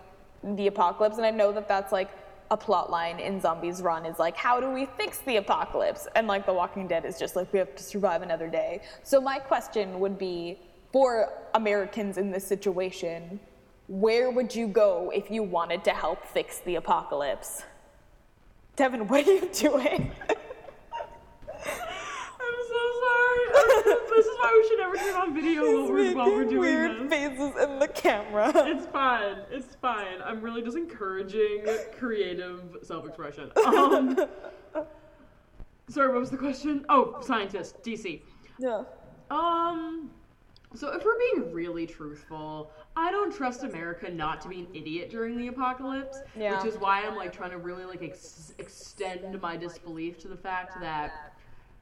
[0.43, 1.17] the apocalypse.
[1.17, 2.09] And I know that that's, like,
[2.51, 6.07] a plot line in Zombies Run is like, how do we fix the apocalypse?
[6.15, 8.81] And like The Walking Dead is just like, we have to survive another day.
[9.03, 10.59] So my question would be
[10.91, 13.39] for Americans in this situation,
[13.89, 17.63] where would you go if you wanted to help fix the apocalypse?
[18.75, 20.11] Devin, what are you doing?
[20.29, 20.37] I'm
[22.69, 23.45] so sorry.
[24.15, 27.09] this is why we should never turn on video while we're, while we're doing weird
[27.09, 27.09] this.
[27.09, 28.51] faces in the camera.
[28.55, 29.37] It's fine.
[29.49, 30.21] It's fine.
[30.23, 31.65] I'm really just encouraging
[31.97, 33.49] creative self-expression.
[33.65, 34.15] Um,
[35.89, 36.85] sorry, what was the question?
[36.89, 38.21] Oh, scientist, DC.
[38.59, 38.83] yeah.
[39.31, 40.11] Um,
[40.75, 45.09] so if we're being really truthful, I don't trust America not to be an idiot
[45.09, 46.57] during the apocalypse, Yeah.
[46.61, 50.37] which is why I'm like trying to really like ex- extend my disbelief to the
[50.37, 51.33] fact that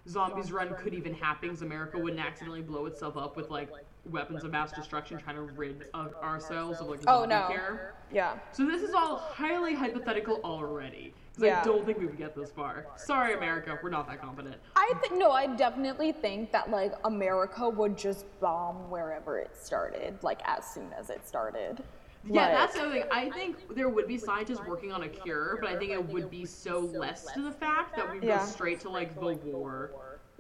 [0.08, 3.70] zombies run could even happen because America wouldn't accidentally blow itself up with like
[4.06, 7.48] weapons of mass destruction trying to rid of ourselves of like Oh, no.
[7.50, 7.94] care.
[8.10, 8.40] Yeah.
[8.54, 11.14] So this is all highly hypothetical already.
[11.38, 11.62] Because Yeah.
[11.62, 12.88] I don't think we would get this far.
[12.96, 14.56] Sorry, America, we're not that competent.
[14.76, 20.18] I think no, I definitely think that like America would just bomb wherever it started,
[20.24, 21.84] like as soon as it started.
[22.24, 23.04] Yeah, Like- that's the other thing.
[23.12, 26.32] I think there would be scientists working on a cure, but I think it would
[26.32, 28.40] be so less to the fact that we Yeah.
[28.40, 29.92] go straight to like the war.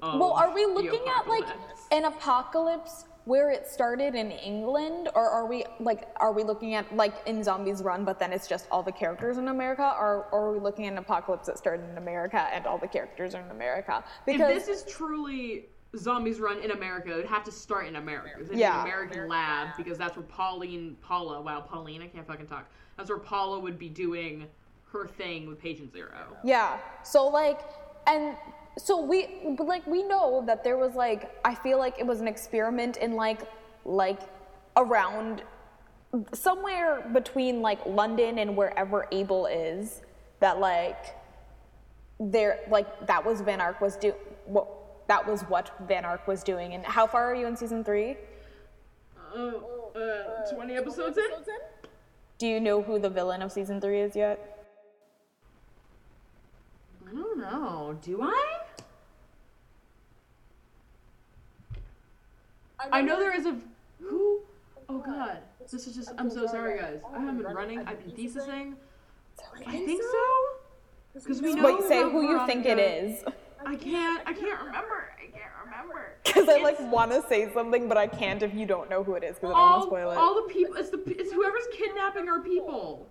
[0.01, 1.45] Well, are we looking at like
[1.91, 6.95] an apocalypse where it started in England, or are we like are we looking at
[6.95, 10.47] like in Zombies Run, but then it's just all the characters in America, or, or
[10.47, 13.41] are we looking at an apocalypse that started in America and all the characters are
[13.41, 14.01] in America?
[14.25, 15.65] If this is truly
[15.97, 18.39] zombies run in America, it would have to start in America.
[18.39, 18.81] It'd Yeah.
[18.81, 22.65] an American lab because that's where Pauline, Paula, wow, Pauline, I can't fucking talk.
[22.95, 24.47] That's where Paula would be doing
[24.93, 26.37] her thing with Patient Zero.
[26.45, 26.77] Yeah.
[27.03, 27.59] So like,
[28.05, 28.37] and
[28.77, 32.21] so we but like we know that there was like I feel like it was
[32.21, 33.41] an experiment in like
[33.85, 34.21] like
[34.75, 35.43] around
[36.33, 40.01] somewhere between like London and wherever Abel is
[40.39, 41.15] that like
[42.19, 44.13] there like that was Van Ark was do
[44.45, 44.67] what
[45.07, 48.15] that was what Van Ark was doing and how far are you in season 3?
[49.35, 49.39] Uh,
[49.95, 51.23] uh, 20 episodes in?
[52.37, 54.65] Do you know who the villain of season 3 is yet?
[57.09, 57.97] I don't know.
[58.01, 58.66] Do I?
[62.79, 63.57] I know there is a
[63.99, 64.09] who.
[64.09, 64.41] Oh,
[64.89, 65.39] oh God,
[65.71, 66.11] this is just.
[66.17, 66.99] I'm so sorry, guys.
[67.03, 67.79] Oh, I haven't been running.
[67.79, 68.75] I've been thesising.
[69.65, 70.57] I think so.
[71.13, 71.63] Because we know.
[71.63, 73.23] Wait, say who you think it is.
[73.65, 74.21] I can't.
[74.25, 75.09] I can't remember.
[75.17, 76.13] I can't remember.
[76.23, 79.15] Because I like want to say something, but I can't if you don't know who
[79.15, 80.17] it is because I don't want to spoil it.
[80.17, 80.75] all the people.
[80.75, 81.01] It's the.
[81.07, 83.07] It's whoever's kidnapping our people.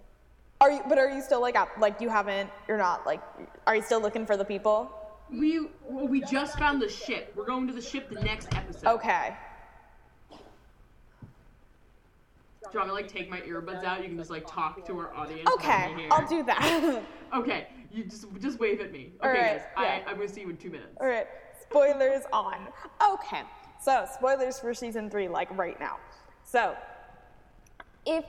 [0.60, 0.80] Are you?
[0.88, 1.70] But are you still like up?
[1.78, 2.48] Like you haven't?
[2.68, 3.20] You're not like?
[3.66, 4.90] Are you still looking for the people?
[5.30, 7.32] We well, we just found the ship.
[7.36, 8.86] We're going to the ship the next episode.
[8.86, 9.36] Okay.
[12.65, 14.02] Do you want me to like take my earbuds out?
[14.02, 15.48] You can just like talk to our audience.
[15.54, 16.12] Okay, let me hear.
[16.12, 17.02] I'll do that.
[17.34, 19.12] Okay, you just just wave at me.
[19.20, 20.02] Okay, right, guys, yeah.
[20.06, 20.96] I I'm gonna see you in two minutes.
[21.00, 21.26] All right.
[21.60, 22.68] Spoilers on.
[23.04, 23.42] Okay.
[23.82, 25.98] So spoilers for season three, like right now.
[26.44, 26.76] So
[28.06, 28.24] if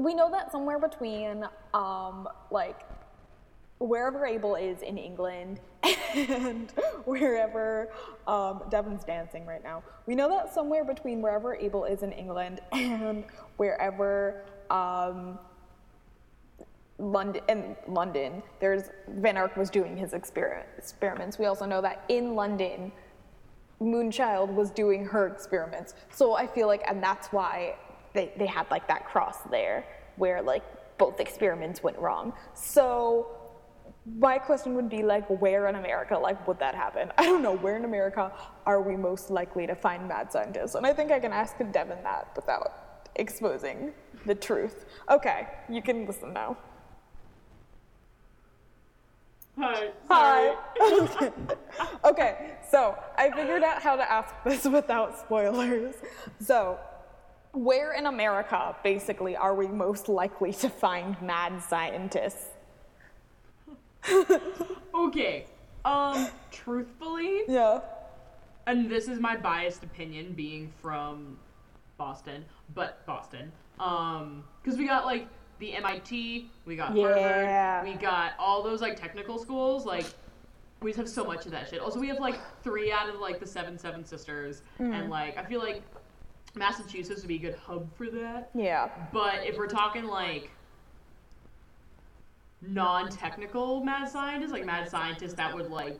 [0.00, 1.44] we know that somewhere between
[1.74, 2.80] um like
[3.78, 5.60] wherever Abel is in England
[6.14, 6.70] and
[7.04, 7.90] wherever
[8.26, 9.82] um, Devon's dancing right now.
[10.06, 13.24] We know that somewhere between wherever Abel is in England and
[13.56, 15.38] wherever um,
[16.98, 21.38] London in London, there's Van Ark was doing his experiment, experiments.
[21.38, 22.90] We also know that in London,
[23.80, 25.94] Moonchild was doing her experiments.
[26.10, 27.76] So I feel like, and that's why
[28.14, 29.84] they, they had like that cross there
[30.16, 30.64] where like
[30.98, 32.32] both experiments went wrong.
[32.54, 33.37] So
[34.06, 37.12] my question would be like, where in America, like, would that happen?
[37.18, 37.56] I don't know.
[37.56, 38.32] Where in America
[38.64, 40.74] are we most likely to find mad scientists?
[40.74, 43.92] And I think I can ask Devin that without exposing
[44.24, 44.86] the truth.
[45.10, 46.56] Okay, you can listen now.
[49.58, 49.90] Hi.
[50.08, 50.54] Hi.
[50.78, 51.08] sorry.
[51.20, 51.32] okay.
[52.04, 55.96] okay, so I figured out how to ask this without spoilers.
[56.40, 56.78] So,
[57.52, 62.50] where in America, basically, are we most likely to find mad scientists?
[64.94, 65.46] Okay.
[65.84, 67.80] Um, truthfully, Yeah.
[68.66, 71.38] and this is my biased opinion, being from
[71.96, 73.52] Boston, but Boston.
[73.78, 75.28] Um, because we got like
[75.60, 77.78] the MIT, we got Yeah.
[77.82, 79.86] Harvard, we got all those like technical schools.
[79.86, 80.06] Like,
[80.82, 81.80] we just have so much of that shit.
[81.80, 85.44] Also, we have like three out of like the seven Seven Sisters, and like I
[85.44, 85.82] feel like
[86.54, 88.50] Massachusetts would be a good hub for that.
[88.54, 88.88] Yeah.
[89.12, 90.50] But if we're talking like
[92.62, 95.98] non-technical mad scientists, like mad scientists that would like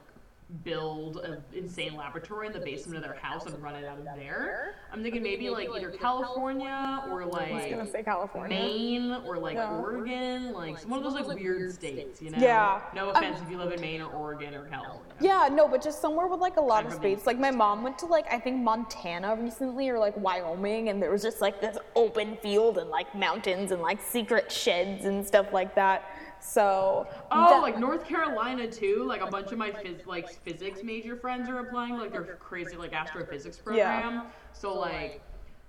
[0.64, 4.04] build an insane laboratory in the basement of their house and run it out of
[4.16, 8.58] there, I'm thinking maybe like either California or I was gonna like say California.
[8.58, 9.76] Maine or like Yeah.
[9.76, 12.38] Oregon, like one of those like weird states, you know?
[12.38, 12.80] Yeah.
[12.94, 15.02] No Um, offense if you live in Maine or Oregon or California.
[15.20, 17.26] Yeah, no, but just somewhere with like a lot I'm of space.
[17.26, 21.10] Like my mom went to like I think Montana recently or like Wyoming, and there
[21.10, 25.52] was just like this open field and like mountains and like secret sheds and stuff
[25.52, 26.04] like that.
[26.40, 29.04] So Oh, like North Carolina too.
[29.06, 32.76] Like a bunch of my phys- like physics major friends are applying like their crazy
[32.76, 34.12] like astrophysics program.
[34.14, 34.22] Yeah.
[34.52, 35.20] So like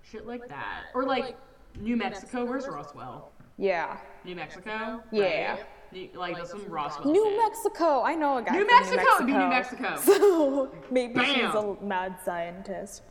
[0.02, 1.38] shit like that, or like
[1.80, 2.46] New Mexico.
[2.46, 3.32] Where's Roswell?
[3.58, 5.04] yeah, New Mexico.
[5.12, 5.52] Yeah.
[5.52, 5.66] Right?
[5.92, 7.12] New- like that's some Roswell.
[7.12, 7.38] New.
[7.38, 8.02] Mexico.
[8.04, 9.82] I know a guy New Mexico, New be New Mexico.
[9.84, 10.16] Mexico.
[10.16, 13.02] So maybe she's a mad scientist.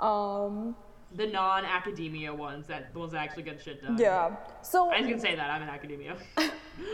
[0.00, 0.76] Um,
[1.14, 3.96] The non-academia ones, that the ones that actually get shit done.
[3.98, 4.36] yeah.
[4.62, 6.16] So I can say that I'm in academia.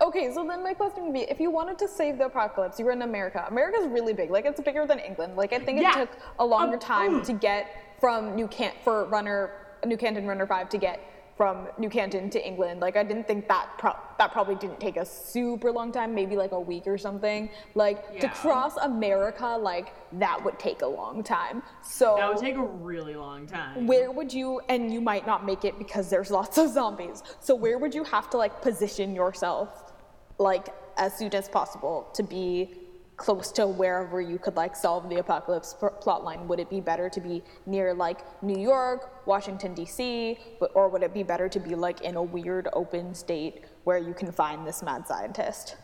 [0.00, 2.84] Okay, so then my question would be if you wanted to save the apocalypse, you
[2.84, 3.46] were in America.
[3.48, 4.30] America's really big.
[4.30, 5.36] Like it's bigger than England.
[5.36, 5.92] Like I think it Yeah.
[5.92, 7.68] took a longer Um, time to get
[8.00, 9.52] from New Can for Runner
[9.86, 10.98] New Canton Runner 5 to get
[11.36, 12.80] from New Canton to England.
[12.80, 16.36] Like I didn't think that pro- that probably didn't take a super long time, maybe
[16.36, 17.48] like a week or something.
[17.74, 21.62] Like to cross America, like that would take a long time.
[21.82, 23.86] So that would take a really long time.
[23.86, 27.54] where would you and you might not make it because there's lots of zombies so
[27.54, 29.92] where would you have to like position yourself
[30.38, 32.74] like as soon as possible to be
[33.16, 36.80] close to wherever you could like solve the apocalypse pl- plot line would it be
[36.80, 41.48] better to be near like new york washington d.c but- or would it be better
[41.48, 45.76] to be like in a weird open state where you can find this mad scientist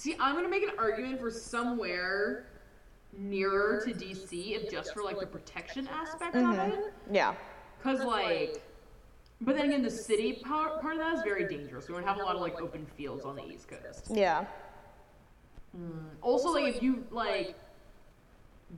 [0.00, 2.46] See, I'm gonna make an argument for somewhere
[3.12, 6.70] nearer to DC, if just for like the protection aspect of mm-hmm.
[6.70, 6.94] it.
[7.12, 7.34] yeah
[7.82, 8.62] Cause like,
[9.42, 11.86] but then again, the city part, part of that is very dangerous.
[11.86, 14.06] We don't have a lot of like open fields on the East Coast.
[14.10, 14.46] yeah
[15.76, 16.04] Mm.
[16.20, 17.56] Also, like if you like,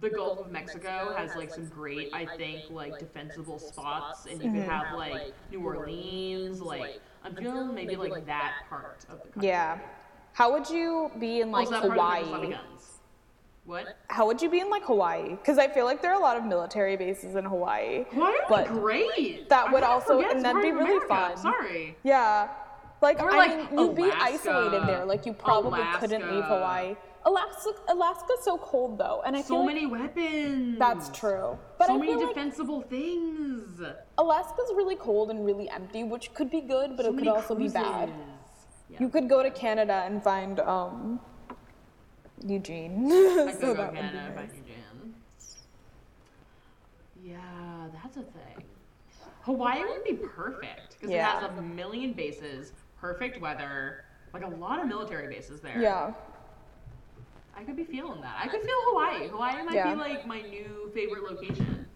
[0.01, 4.51] the Gulf of Mexico has like some great, I think, like defensible spots, and you
[4.51, 4.71] could mm-hmm.
[4.71, 5.57] have like mm-hmm.
[5.57, 6.61] New Orleans.
[6.61, 9.49] Like I'm feeling maybe like that part of the country.
[9.49, 9.79] Yeah.
[10.35, 12.51] How would you be in like also that of Hawaii?
[12.53, 12.99] guns.
[13.65, 13.97] What?
[14.09, 15.31] How would you be in like Hawaii?
[15.31, 18.05] Because I feel like there are a lot of military bases in Hawaii.
[18.11, 19.49] Hawaii would But be great.
[19.51, 21.07] that would also- and it's that'd be really America.
[21.07, 21.37] fun.
[21.37, 21.97] Sorry.
[22.03, 22.49] Yeah.
[23.03, 25.05] Like Or, I like, mean, you'd be isolated there.
[25.05, 26.97] Like you probably couldn't leave Hawaii.
[27.25, 30.79] Alaska, Alaska's so cold though, and I So feel like many weapons.
[30.79, 31.59] that's true.
[31.79, 33.81] But so I many feel like defensible things.
[34.19, 37.55] Alaska's really cold and really empty, which could be good, but so it could also
[37.55, 38.09] be bad.
[38.09, 38.27] cruises.
[38.89, 38.97] Yeah.
[39.01, 41.21] You could go to Canada and find um
[42.47, 43.07] Eugene.
[43.07, 44.31] I so go that would be Canada nice.
[44.31, 45.15] if I knew Jan.
[47.25, 48.65] Yeah, that's a thing.
[49.43, 51.39] Hawaii would be perfect because Yeah.
[51.39, 55.79] it has a million bases, perfect weather, like a lot of military bases there.
[55.83, 56.15] Yeah.
[57.55, 58.37] I could be feeling that.
[58.41, 59.29] I could feel Hawaii.
[59.29, 59.93] Hawaii might Yeah.
[59.93, 61.87] be like my new favorite location.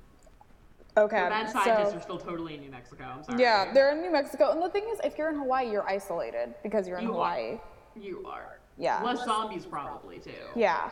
[0.99, 1.23] Okay.
[1.23, 3.05] The bad scientists so are still totally in New Mexico.
[3.05, 3.41] I'm sorry.
[3.41, 6.55] yeah, they're in New Mexico, and the thing is, if you're in Hawaii, you're isolated
[6.63, 7.35] because you're in You are.
[7.35, 7.61] Hawaii.
[7.95, 8.59] You are.
[8.77, 9.01] Yeah.
[9.03, 10.33] Less zombies probably too.
[10.57, 10.91] Yeah.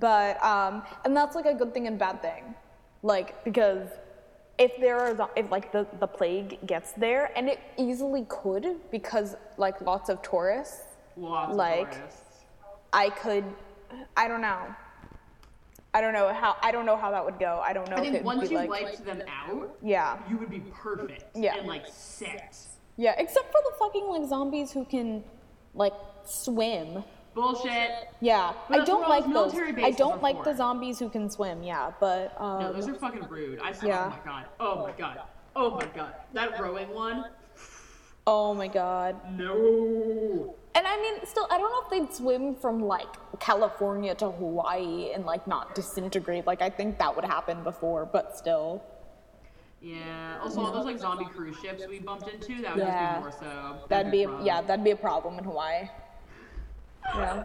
[0.00, 2.54] But um and that's like a good thing and bad thing.
[3.02, 3.88] Like because
[4.60, 8.76] if there are zo- if like the the plague gets there and it easily could
[8.92, 10.82] because like lots of tourists,
[11.16, 12.44] Lots Like- of tourists.
[12.92, 13.44] I could
[14.16, 14.62] I don't know.
[15.92, 17.60] I don't know how I don't know how that would go.
[17.64, 20.18] I don't know I think once you like wiped them out, Yeah.
[20.28, 21.24] you would be perfect.
[21.34, 21.56] Yeah.
[21.56, 22.56] And like set.
[22.96, 25.24] Yeah, except for the fucking like zombies who can
[25.74, 25.94] like
[26.24, 27.02] swim.
[27.34, 27.90] Bullshit.
[28.20, 31.62] Yeah, But I don't like those I don't like the zombies who can swim.
[31.62, 33.60] Yeah, but um, No, those are fucking rude.
[33.62, 33.86] I saw.
[33.86, 34.12] Yeah.
[34.12, 34.46] Oh my god.
[34.58, 35.20] Oh my god.
[35.56, 36.14] Oh my god.
[36.32, 37.24] That rowing one.
[38.26, 39.16] oh my god.
[39.38, 40.56] No.
[40.74, 43.08] And I mean, still, I don't know if they'd swim from like
[43.40, 46.46] California to Hawaii and like not disintegrate.
[46.46, 48.82] Like, I think that would happen before, but still.
[49.80, 50.38] Yeah.
[50.42, 53.20] Also, all those like zombie cruise ships we bumped into, that would Yeah.
[53.22, 53.76] just be more so.
[53.88, 54.44] That'd be, rough.
[54.44, 55.88] yeah, that'd be a problem in Hawaii.
[57.14, 57.44] Yeah.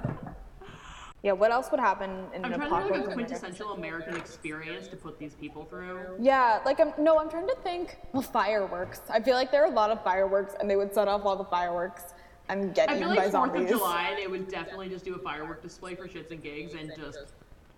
[1.24, 3.00] Yeah, what else would happen in I'm an trying to think apocalypse?
[3.00, 6.18] of a in quintessential American experience to put these people through.
[6.20, 9.02] Yeah, like I'm no, I'm trying to think Well, fireworks.
[9.10, 11.36] I feel like there are a lot of fireworks, and they would set off all
[11.36, 12.14] the fireworks
[12.48, 13.72] and get I eaten feel by like Fourth zombies.
[13.72, 16.92] of July, they would definitely just do a firework display for shits and gigs and
[16.96, 17.34] just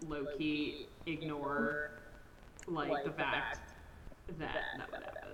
[0.09, 1.91] low key ignore
[2.67, 3.59] like the fact
[4.39, 5.26] that that would happen.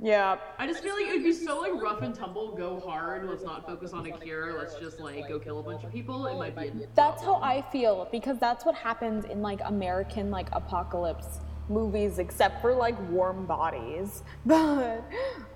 [0.00, 3.28] Yeah, I just feel like it would be so like rough and tumble, go hard,
[3.28, 6.26] let's not focus on a cure, let's just like go kill a bunch of people.
[6.26, 7.40] It might be a that's how.
[7.42, 12.96] I feel because that's what happens in like American like apocalypse movies, except for like
[13.10, 14.22] warm bodies.
[14.46, 15.00] But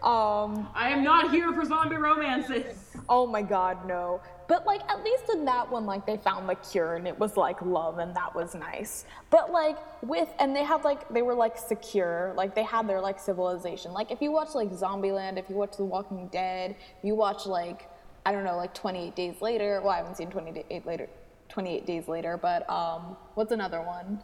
[0.02, 2.82] um, I am not here for zombie romances.
[3.09, 4.21] Oh my god, no.
[4.49, 7.37] But like at least in that one, like they found the cure and it was
[7.37, 9.05] like love and that was nice.
[9.31, 13.01] But like with and they had like they were like secure, like they had their
[13.01, 13.93] like civilization.
[13.93, 17.88] Like if you watch like Zombieland, if you watch The Walking Dead, you watch like
[18.25, 19.81] I don't know, like 28 Days Later.
[19.81, 21.09] Well, I haven't seen 28 later,
[21.49, 24.23] 28 Days Later, but um, what's another one?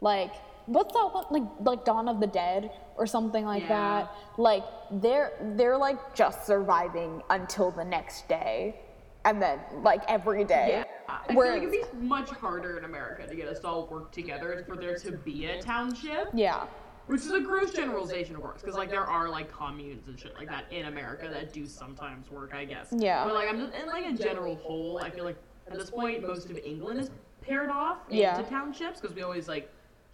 [0.00, 0.32] Like
[0.66, 1.24] what's that one?
[1.30, 3.68] Like like Dawn of the Dead or something like Yeah.
[4.02, 4.14] that.
[4.38, 8.80] Like they're they're like just surviving until the next day,
[9.24, 10.84] and then like every day.
[10.84, 10.84] Yeah.
[11.06, 14.10] I feel like it'd be much harder in America to get us to all work
[14.10, 16.28] together for there to be a township.
[16.32, 16.64] yeah,
[17.08, 20.34] Which is a gross generalization, of course, because like there are like communes and shit
[20.38, 22.88] like that in America that do sometimes work, I guess.
[22.96, 23.22] Yeah.
[23.24, 25.36] But like I'm just in like a general whole, I feel like
[25.70, 27.10] at this point most of England is
[27.42, 28.38] paired off Yeah.
[28.38, 29.70] into townships because we always like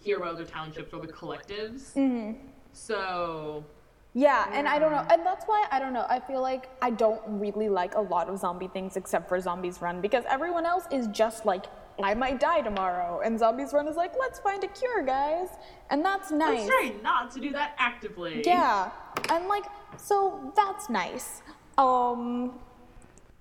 [0.06, 1.94] about other townships or the collectives.
[1.94, 2.32] Mm-hmm.
[2.72, 3.64] So
[4.12, 6.04] yeah, and I don't know, and that's why I don't know.
[6.08, 9.80] I feel like I don't really like a lot of zombie things except for Zombies
[9.80, 11.66] Run because everyone else is just like.
[12.02, 15.48] I might die tomorrow, and Zombies Run is like, let's find a cure, guys,
[15.90, 16.60] and that's nice.
[16.60, 18.42] let's try not to do that actively.
[18.46, 18.90] Yeah,
[19.28, 19.64] and like,
[19.98, 21.42] so that's nice.
[21.76, 22.58] Um,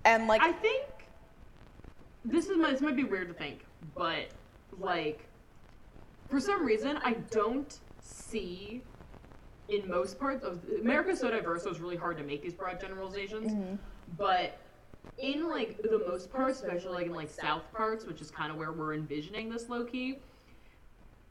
[0.04, 0.84] and like, I think
[2.26, 4.28] this is this might be weird to think, but
[4.78, 5.29] like
[6.30, 8.84] for some reason I don't see
[9.68, 12.80] in most parts of America's so diverse, so it's really hard to make these broad
[12.80, 13.52] generalizations.
[13.52, 13.76] Mm-hmm.
[14.18, 14.58] But
[15.18, 18.58] in like the most part, especially like in like South parts, which is kind of
[18.58, 20.20] where we're envisioning this low key,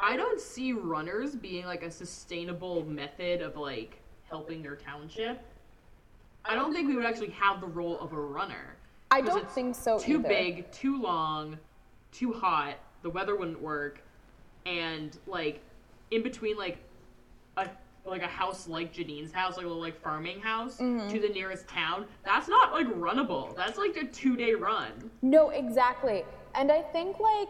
[0.00, 5.40] I don't see runners being like a sustainable method of like helping their township.
[6.44, 8.76] I don't think we would actually have the role of a runner.
[9.10, 10.28] I don't think so Too either.
[10.28, 11.58] big, too long,
[12.12, 12.74] too hot.
[13.02, 14.02] The weather wouldn't work,
[14.68, 15.60] and like
[16.10, 16.78] in between, like
[17.56, 17.68] a
[18.04, 21.08] like a house like Janine's house, like a little like farming house, Mm-hmm.
[21.12, 22.06] to the nearest town.
[22.24, 23.54] That's not like runnable.
[23.56, 24.92] That's like a two day run.
[25.22, 26.24] No, exactly.
[26.54, 27.48] And I think like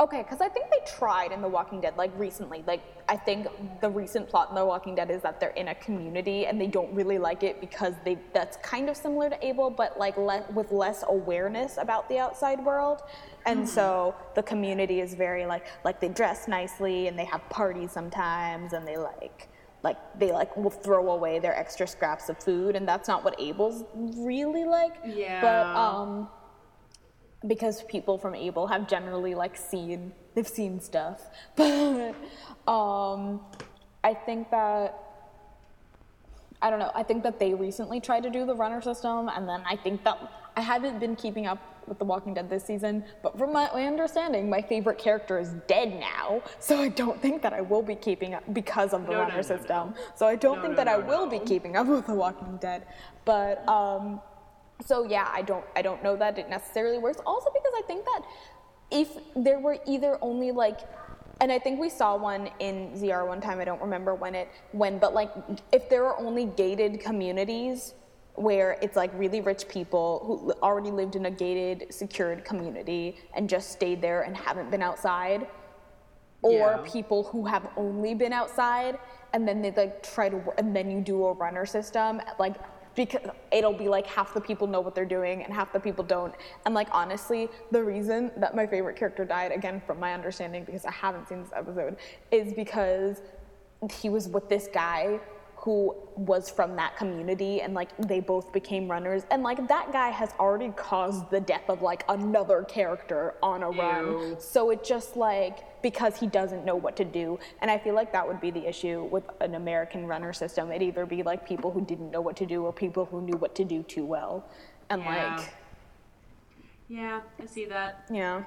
[0.00, 2.64] okay, because I think they tried in The Walking Dead like recently.
[2.66, 3.46] Like I think
[3.80, 6.66] the recent plot in The Walking Dead is that they're in a community and they
[6.66, 10.44] don't really like it because they that's kind of similar to Abel, but like le-
[10.52, 13.02] with less awareness about the outside world.
[13.46, 17.92] And so the community is very like like they dress nicely and they have parties
[17.92, 19.48] sometimes and they like
[19.84, 23.38] like they like will throw away their extra scraps of food and that's not what
[23.38, 24.94] Abel's really like.
[25.04, 25.40] Yeah.
[25.40, 26.28] But um
[27.46, 31.22] because people from Abel have generally like seen they've seen stuff.
[31.56, 32.14] But
[32.66, 33.40] um
[34.02, 34.98] I think that
[36.62, 36.90] I don't know.
[36.94, 40.02] I think that they recently tried to do the runner system, and then I think
[40.04, 40.16] that
[40.56, 43.04] I haven't been keeping up with The Walking Dead this season.
[43.22, 47.42] But from my, my understanding, my favorite character is dead now, so I don't think
[47.42, 49.94] that I will be keeping up because of the No, no, runner no, system.
[50.14, 52.14] So I don't No, think no, that I no, will be keeping up with The
[52.14, 52.86] Walking Dead.
[53.26, 54.22] But um,
[54.84, 57.20] so yeah, I don't I don't know that it necessarily works.
[57.26, 58.22] Also because I think that
[58.90, 60.80] if there were either only like
[61.40, 64.48] and I think we saw one in ZR one time, I don't remember when it
[64.72, 65.30] when, but like
[65.72, 67.94] if there are only gated communities
[68.36, 73.48] where it's like really rich people who already lived in a gated, secured community and
[73.48, 75.46] just stayed there and haven't been outside,
[76.42, 76.78] or Yeah.
[76.84, 78.98] people who have only been outside
[79.32, 82.54] and then they like try to and then you do a runner system like
[82.94, 83.22] because
[83.52, 86.34] it'll be like half the people know what they're doing and half the people don't.
[86.64, 90.84] And like honestly the reason that my favorite character died again from my understanding because
[90.84, 91.96] i haven't seen this episode
[92.30, 93.22] is because
[93.92, 95.20] he was with this guy
[95.64, 100.10] who was from that community and like they both became runners and like that guy
[100.10, 105.16] has already caused the death of like another character on a run so it just
[105.16, 108.50] like because he doesn't know what to do and i feel like that would be
[108.50, 112.20] the issue with an american runner system it'd either be like people who didn't know
[112.20, 114.44] what to do or people who knew what to do too well
[114.90, 115.36] and Yeah.
[115.36, 115.54] like
[116.88, 118.04] Yeah, I see that.
[118.12, 118.44] yeah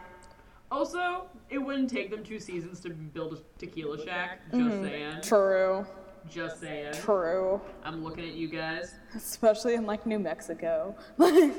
[0.70, 4.42] Also, it wouldn't take them two seasons to build a tequila shack.
[4.52, 4.84] Just Mm-hmm.
[4.84, 5.22] saying.
[5.24, 5.86] true
[6.30, 6.94] Just saying.
[6.94, 8.96] true I'm looking at you guys.
[9.16, 11.54] especially in like new mexico like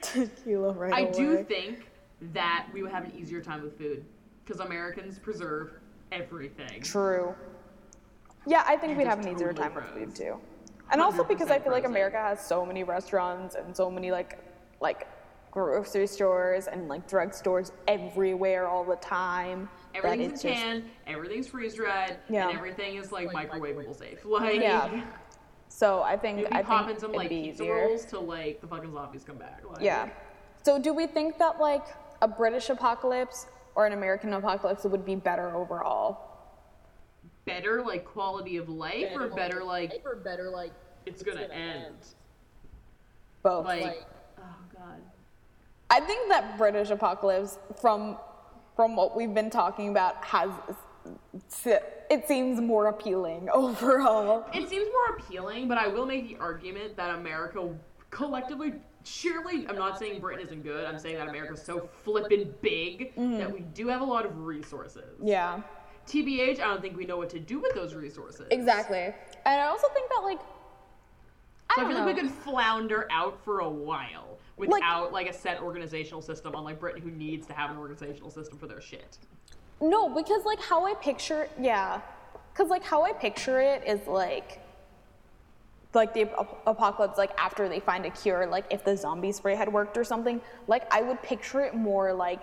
[0.00, 1.12] tequila right I away.
[1.12, 1.86] do think
[2.32, 4.04] that we would have an easier time with food
[4.44, 5.72] because Americans preserve
[6.12, 6.80] everything.
[6.82, 7.34] True.
[8.46, 10.36] Yeah, I think And we'd have an easier totally time with food too.
[10.90, 11.84] And also because I 100% feel like.
[11.84, 14.38] America has so many restaurants and so many like
[14.80, 15.06] like
[15.50, 19.68] grocery stores and like drugstores everywhere all the time.
[19.92, 22.48] That Everything's in it's just- can, everything's freeze dried, Yeah.
[22.48, 24.24] and everything is like microwavable safe.
[24.24, 25.04] Like, Yeah.
[25.68, 27.74] So I think I popping think some it'd like be pizza easier.
[27.86, 29.62] rolls till like the fucking zombies come back.
[29.68, 30.08] Like, Yeah.
[30.64, 31.84] So do we think that like
[32.20, 36.28] a British apocalypse or an American apocalypse would be better overall?
[37.46, 40.72] Better like quality of life or better like or better like
[41.06, 41.96] it's gonna end.
[43.42, 43.64] Both.
[43.66, 44.06] Like,
[44.38, 44.42] oh
[44.76, 45.00] god.
[45.90, 48.16] I think that British apocalypse, from
[48.76, 50.50] from what we've been talking about, has
[51.64, 54.46] it seems more appealing overall.
[54.54, 57.68] It seems more appealing, but I will make the argument that America
[58.10, 60.84] collectively, surely, I'm not saying Britain isn't good.
[60.84, 63.38] I'm saying that America's so flippin' big mm.
[63.38, 65.18] that we do have a lot of resources.
[65.22, 65.62] Yeah,
[66.06, 68.46] TBH, I don't think we know what to do with those resources.
[68.50, 69.14] exactly.
[69.44, 70.40] And I also think that like
[71.74, 72.06] So I don't feel know.
[72.06, 76.78] like we could flounder out for a while without like, a set organizational system, unlike
[76.78, 79.18] Britain, who needs to have an organizational system for their shit.
[79.80, 82.00] No, because like how I picture, yeah,
[82.52, 84.60] because like how I picture it is like,
[85.94, 89.56] like the ap- apocalypse, like after they find a cure, like if the zombie spray
[89.56, 90.40] had worked or something.
[90.68, 92.42] Like I would picture it more like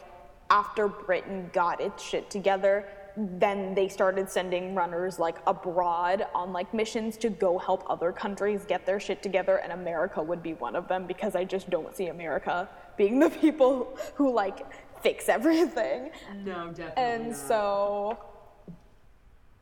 [0.50, 6.74] after Britain got its shit together, then they started sending runners like abroad on like
[6.74, 10.76] missions to go help other countries get their shit together, and America would be one
[10.76, 14.66] of them because I just don't see America being the people who like
[15.01, 16.12] fix everything.
[16.43, 16.93] No, definitely.
[16.97, 17.38] And not.
[17.38, 18.18] so,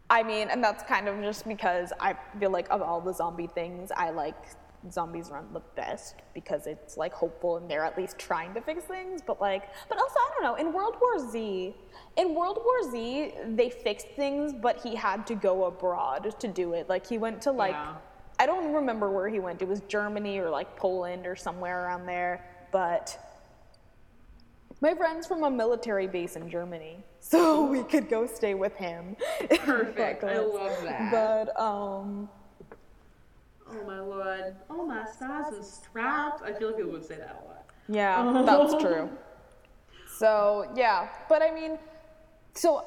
[0.09, 3.47] I mean, and that's kind of just because I feel like of all the zombie
[3.47, 4.35] things, I like
[4.91, 8.83] zombies run the best because it's like hopeful and they're at least trying to fix
[8.83, 9.21] things.
[9.25, 11.75] But like, but also, I don't know, in World War Z,
[12.17, 16.73] in World War Z, they fixed things, but he had to go abroad to do
[16.73, 16.89] it.
[16.89, 17.95] Like, he went to like, Yeah.
[18.39, 19.61] I don't remember where he went.
[19.61, 22.45] It was Germany or like Poland or somewhere around there.
[22.71, 23.17] But
[24.79, 29.15] my friend's from a military base in Germany, so we could go stay with him.
[29.49, 30.23] Perfect.
[30.23, 31.11] I love that.
[31.11, 32.29] But um,
[33.69, 34.55] Oh my lord.
[34.69, 36.41] Oh my stars and stripes.
[36.43, 37.65] I feel like people would say that a lot.
[37.87, 39.09] yeah, that's true.
[40.17, 41.77] So yeah, but I mean,
[42.53, 42.85] so,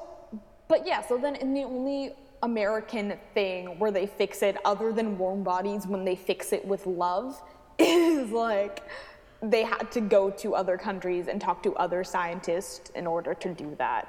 [0.67, 2.13] but yeah, so then in the only
[2.43, 6.85] American thing where they fix it, other than warm bodies, when they fix it with
[6.85, 7.41] love,
[7.79, 8.83] is like
[9.41, 13.53] they had to go to other countries and talk to other scientists in order to
[13.53, 14.07] do that.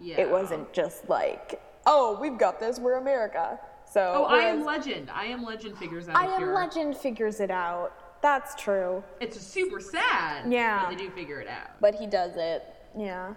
[0.00, 0.20] Yeah.
[0.20, 3.60] It wasn't just like, oh, we've got this, we're America.
[3.92, 5.10] So Oh, I am Legend.
[5.10, 6.54] I am Legend figures out I am cure.
[6.54, 7.92] Legend figures it out.
[8.22, 9.04] That's true.
[9.20, 10.50] It's super sad.
[10.50, 10.84] Yeah.
[10.84, 11.78] But they do figure it out.
[11.80, 12.64] But he does it.
[12.98, 13.34] Yeah.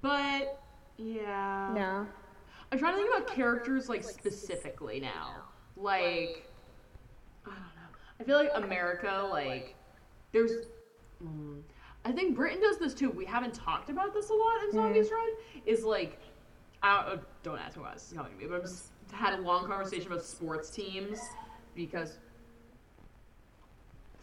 [0.00, 0.62] But
[0.96, 1.74] yeah.
[1.74, 2.04] Yeah.
[2.72, 5.34] I'm trying to think about characters like specifically now.
[5.76, 6.48] Like
[7.44, 8.20] I don't know.
[8.20, 9.74] I feel like America, like
[10.32, 10.52] there's
[11.22, 11.60] mm,
[12.06, 13.10] I think Britain does this too.
[13.10, 15.28] We haven't talked about this a lot in Zombies Run.
[15.66, 16.18] Is like
[16.82, 18.86] I don't, uh, don't ask me why this is coming to me, but I'm just
[19.12, 21.18] had a long conversation about sports teams
[21.74, 22.18] because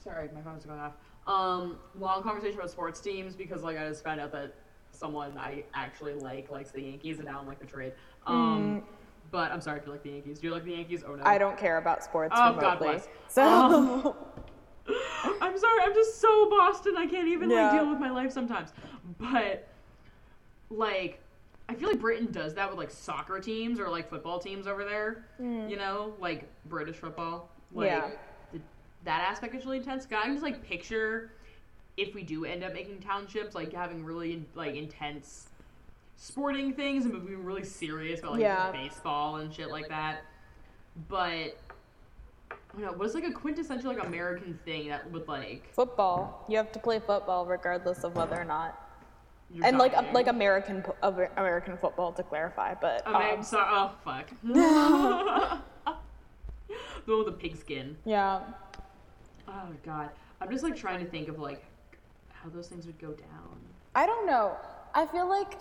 [0.03, 0.93] sorry, my phone's going off.
[1.25, 4.53] Um, long conversation about sports teams because like I just found out that
[4.91, 7.93] someone I actually like likes the Yankees and now I'm like the trade.
[8.27, 8.83] Um,
[9.31, 10.39] but I'm sorry if you like the Yankees.
[10.39, 11.03] Do you like the Yankees?
[11.07, 11.23] Oh no.
[11.23, 12.61] I don't care about sports Oh, remotely.
[12.61, 13.07] God bless.
[13.29, 14.15] So
[15.41, 16.95] I'm sorry, I'm just so Boston.
[16.97, 17.69] I can't even Yeah.
[17.71, 18.73] like deal with my life sometimes.
[19.17, 19.67] But
[20.69, 21.21] like,
[21.69, 24.83] I feel like Britain does that with like soccer teams or like football teams over
[24.83, 25.25] there.
[25.41, 25.69] Mm.
[25.69, 27.49] You know, like British football.
[27.71, 28.11] Like, Yeah.
[28.51, 28.61] the-
[29.05, 30.05] that aspect is really intense.
[30.11, 31.31] I can just like picture
[31.97, 35.49] if we do end up making townships, like having really like intense
[36.15, 38.71] sporting things and being really serious about like Yeah.
[38.71, 40.21] baseball and shit like that.
[41.07, 41.57] But
[42.51, 46.45] I don't know, what's like a quintessential like American thing that would like football.
[46.49, 48.82] You have to play football regardless of whether or not.
[49.51, 50.13] You're And like dying.
[50.13, 54.29] like American American football to clarify, but mean, um, so, oh fuck.
[54.43, 55.61] the
[57.05, 57.97] one the pigskin.
[58.05, 58.41] yeah.
[59.47, 60.09] Oh god,
[60.41, 61.65] I'm just like trying to think of like
[62.29, 63.57] how those things would go down.
[63.95, 64.55] I don't know.
[64.95, 65.59] I feel like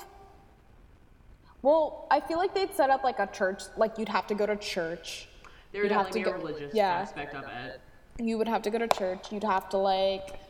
[1.63, 4.47] well, I feel like they'd set up like a church, like you'd have to go
[4.47, 5.29] to church.
[5.73, 6.91] There would have to be a go- religious yeah.
[6.93, 7.81] aspect of it.
[8.19, 9.33] You would have to go to church.
[9.33, 10.41] You'd have to like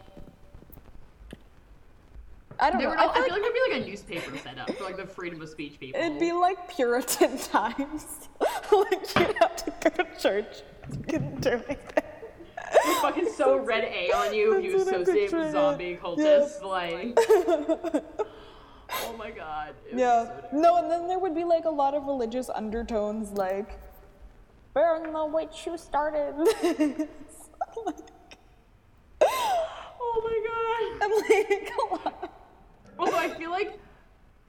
[2.62, 2.94] I don't There know.
[2.94, 4.96] would, I I feel like like there'd be like a newspaper set up for like
[4.96, 6.00] the freedom of speech people.
[6.00, 8.28] it'd be like Puritan times.
[8.70, 10.62] like you'd have to go to church.
[10.92, 11.76] You couldn't do anything.
[13.00, 15.96] fucking so red A on you if you associate with zombie yeah.
[15.96, 16.62] cultists.
[16.62, 19.70] Like, oh my god.
[19.70, 20.24] it would be Yeah.
[20.24, 23.78] so No, and then there would be like a lot of religious undertones, like
[24.72, 27.08] burn the witch who started this.
[30.14, 31.02] Oh my god.
[31.02, 32.32] and like a lot.
[33.02, 33.78] Also, I feel like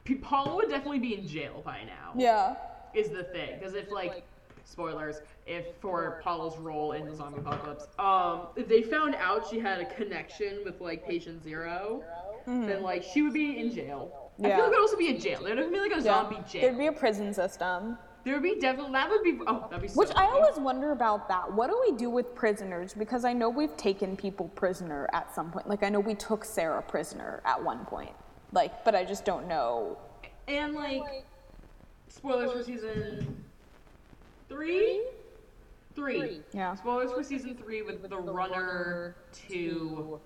[0.04, 2.12] P- Paula would definitely be in jail by now.
[2.16, 2.56] Yeah.
[2.94, 4.24] Is the thing because if like
[4.66, 9.60] spoilers, if for Paula's role in the zombie apocalypse, um, if they found out she
[9.60, 12.04] had a connection with like Patient 0
[12.46, 14.12] then like she would be in jail.
[14.14, 14.46] I Mm-hmm.
[14.46, 14.56] Yeah.
[14.56, 15.44] feel like it would also be a jail.
[15.44, 16.02] There'd be like a Yeah.
[16.02, 16.62] zombie jail.
[16.64, 17.98] There'd be a prison system.
[18.26, 20.92] There would be definitely that would be oh that'd be so Which I always wonder
[20.92, 21.52] about that.
[21.52, 22.94] What do we do with prisoners?
[22.94, 25.68] Because I know we've taken people prisoner at some point.
[25.68, 28.12] Like I know we took Sarah prisoner at one point.
[28.54, 29.98] Like, but I just don't know.
[30.48, 31.26] And like
[32.08, 33.44] spoilers for season
[34.48, 35.04] three?
[35.96, 36.42] Three.
[36.54, 36.76] Yeah.
[36.76, 39.16] Spoilers for season three with the runner
[39.50, 40.20] to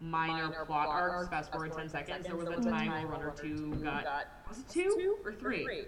[0.00, 1.28] minor plot arcs.
[1.28, 2.26] Fast forward ten seconds.
[2.26, 4.06] There was a time where runner two got
[4.48, 5.86] was it two or three?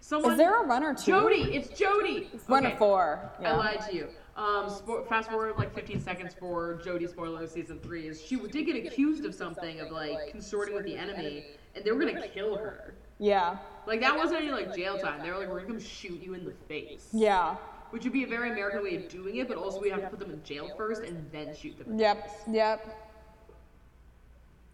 [0.00, 1.12] Someone Is there a runner two?
[1.12, 2.28] Jody, it's Jody.
[2.48, 2.76] Runner Okay.
[2.76, 3.30] four.
[3.42, 4.08] I lied to you.
[4.36, 8.66] Um, spo- fast forward like 15 seconds for Jodie spoiler season three is she did
[8.66, 11.44] get accused of something of like consorting with the enemy,
[11.76, 12.94] and they were gonna kill her.
[13.18, 13.58] Yeah.
[13.86, 15.22] Like that wasn't any like jail time.
[15.22, 17.08] They were like, we're gonna come shoot you in the face.
[17.12, 17.56] Yeah.
[17.90, 20.08] Which would be a very American way of doing it, but also we have to
[20.08, 21.92] put them in jail first and then shoot them.
[21.92, 22.30] in the Yep.
[22.50, 23.00] Yep.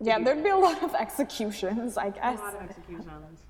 [0.02, 2.38] Yeah, there'd be a lot of executions, I guess.
[2.38, 3.44] A lot of executions.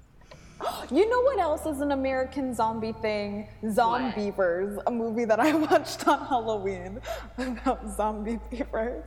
[0.91, 3.49] You know what else is an American zombie thing?
[3.63, 7.01] Zombievers, a movie that I watched on Halloween
[7.39, 9.05] about zombie beavers.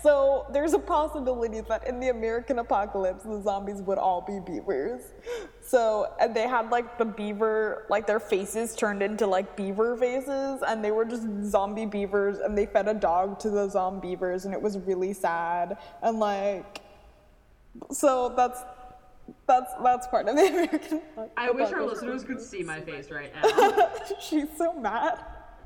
[0.00, 5.02] So there's a possibility that in the American apocalypse, the zombies would all be beavers.
[5.60, 10.62] So and they had like the beaver, like their faces turned into like beaver faces,
[10.66, 14.44] and they were just zombie beavers, and they fed a dog to the zombie beavers,
[14.44, 15.76] and it was really sad.
[16.00, 16.80] And like,
[17.90, 18.62] so that's
[19.48, 21.00] that's that's part of the American.
[21.36, 23.90] I wish our listeners could see my face right now.
[24.20, 25.18] She's so mad.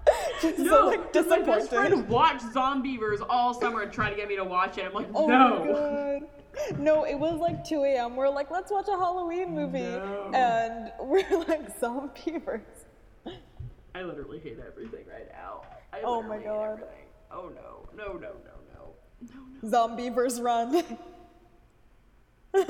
[0.40, 1.90] She's so No, like 'cause my best disappointed.
[1.90, 4.84] friend watched Zombievers all summer and tried to get me to watch it.
[4.86, 5.58] I'm like, Oh no.
[5.60, 6.78] my god.
[6.78, 8.14] No, it was like 2 a.m.
[8.16, 9.80] We're like, let's watch a Halloween movie.
[9.80, 10.30] No.
[10.34, 12.60] And we're like, zombievers.
[13.94, 15.62] I literally hate everything right now.
[15.92, 16.82] I Oh my God.
[17.30, 18.94] Oh no, no, no, no, no,
[19.30, 19.68] no, no.
[19.68, 20.82] Zombievers run.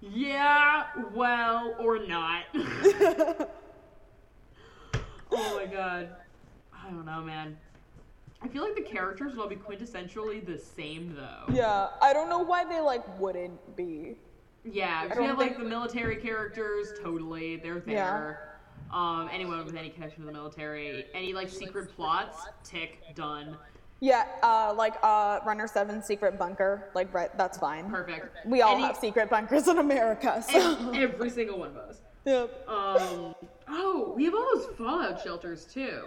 [0.00, 0.84] Yeah,
[1.14, 2.44] well, or not.
[2.54, 3.46] oh
[5.30, 6.08] my god.
[6.74, 7.56] I don't know, man.
[8.42, 11.44] I feel like the characters will all be quintessentially the same though.
[11.54, 14.16] Yeah, I don't know why they like wouldn't be.
[14.64, 17.56] Yeah, 'cause I we don't have like think- the military characters, totally.
[17.56, 18.51] They're there.
[18.92, 23.56] Um, anyone with any connection to the military, any like secret plots, tick, done.
[24.00, 27.88] Yeah, uh, like uh, Runner Seven secret bunker, like right, that's fine.
[27.88, 28.36] Perfect.
[28.46, 30.92] We all Any- have secret bunkers in America, so.
[30.92, 32.02] every single one of us.
[32.24, 32.68] Yep.
[32.68, 33.34] Um,
[33.68, 36.02] oh, we have all those fallout shelters too.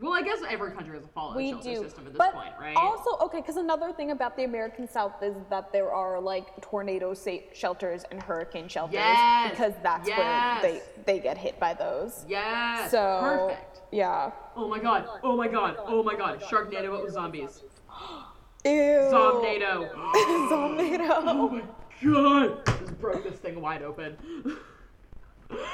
[0.00, 2.32] Well, I guess every country has a fallout We shelter do, system at this but
[2.32, 2.74] point, right?
[2.76, 3.38] also okay.
[3.38, 7.14] Because another thing about the American South is that there are like tornado
[7.52, 10.62] shelters and hurricane shelters Yes, because that's yes.
[10.62, 12.24] where they they get hit by those.
[12.28, 12.90] yes.
[12.90, 13.80] So perfect.
[13.92, 14.30] yeah.
[14.56, 15.06] Oh my god.
[15.22, 15.76] Oh my god.
[15.86, 16.40] Oh my god.
[16.40, 17.62] Sharknado with zombies.
[18.64, 18.70] Ew.
[19.12, 19.90] Zomnado.
[20.50, 21.10] Zomnado.
[21.26, 21.62] Oh my
[22.02, 22.66] god.
[22.66, 24.16] Just broke this thing wide open.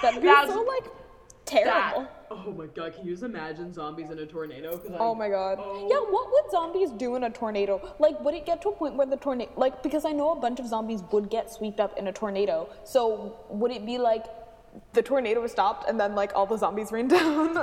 [0.03, 0.85] That'd be That's- so like
[1.47, 2.03] terrible.
[2.03, 2.13] That.
[2.31, 2.95] Oh my god.
[2.95, 4.77] Can you just imagine zombies in a tornado?
[4.77, 5.59] 'Cause I- Oh my god.
[5.63, 5.89] Oh.
[5.91, 7.81] Yeah, what would zombies do in a tornado?
[7.99, 10.37] Like, would it get to a point where the tornado, like, because I know a
[10.37, 12.69] bunch of zombies would get swept up in a tornado.
[12.85, 14.27] So, would it be like
[14.93, 17.55] the tornado was stopped and then, like, all the zombies rained down?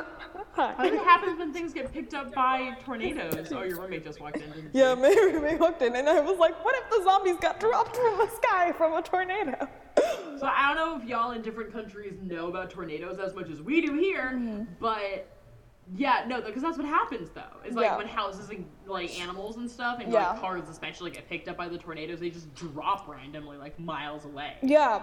[0.55, 3.51] What happens when things get picked up by tornadoes?
[3.51, 4.69] Oh, your roommate just walked in.
[4.71, 7.95] Yeah, Mary May walked in and I was like, what if the zombies got dropped
[7.97, 9.67] from the sky from a tornado?
[10.37, 13.61] So I don't know if y'all in different countries know about tornadoes as much as
[13.61, 14.63] we do here, Mm-hmm.
[14.79, 15.27] but
[15.95, 17.41] yeah, no, because that's what happens though.
[17.65, 17.97] It's like Yeah.
[17.97, 20.31] when houses and like animals and stuff, and Yeah.
[20.31, 24.25] like cars especially get picked up by the tornadoes, they just drop randomly like miles
[24.25, 24.55] away.
[24.61, 25.01] Yeah.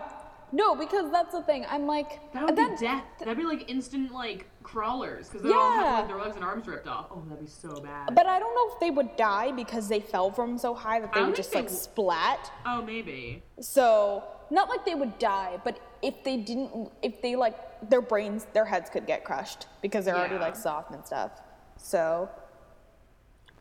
[0.52, 1.64] No, because that's the thing.
[1.70, 3.04] I'm like, That would be death.
[3.20, 5.92] That'd be like instant like crawlers because they all have Yeah.
[6.00, 7.06] like their legs and arms ripped off.
[7.12, 8.12] Oh, that'd be so bad.
[8.16, 11.12] But I don't know if they would die because they fell from so high that
[11.12, 12.50] they would just they like splat.
[12.66, 13.44] oh, maybe.
[13.60, 17.56] So not like they would die, but if they didn't, if they like
[17.88, 21.40] their brains, their heads could get crushed because they're already like soft and stuff.
[21.76, 22.28] So,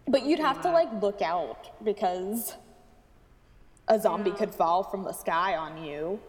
[0.08, 2.56] but you'd have to like look out because
[3.88, 4.36] a zombie Yeah.
[4.38, 6.20] could fall from the sky on you.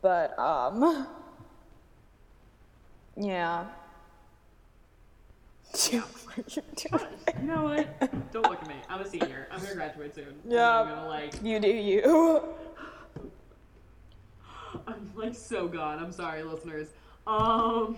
[0.00, 1.06] But um,
[3.16, 3.66] yeah.
[5.92, 6.02] You
[7.42, 8.32] know what?
[8.32, 8.76] Don't look at me.
[8.88, 9.48] I'm a senior.
[9.50, 10.34] I'm gonna graduate soon.
[10.46, 10.80] Yeah.
[10.80, 11.34] I'm gonna like.
[11.42, 12.42] you do you.
[14.86, 15.98] I'm like so gone.
[15.98, 16.88] I'm sorry, listeners.
[17.26, 17.96] Um,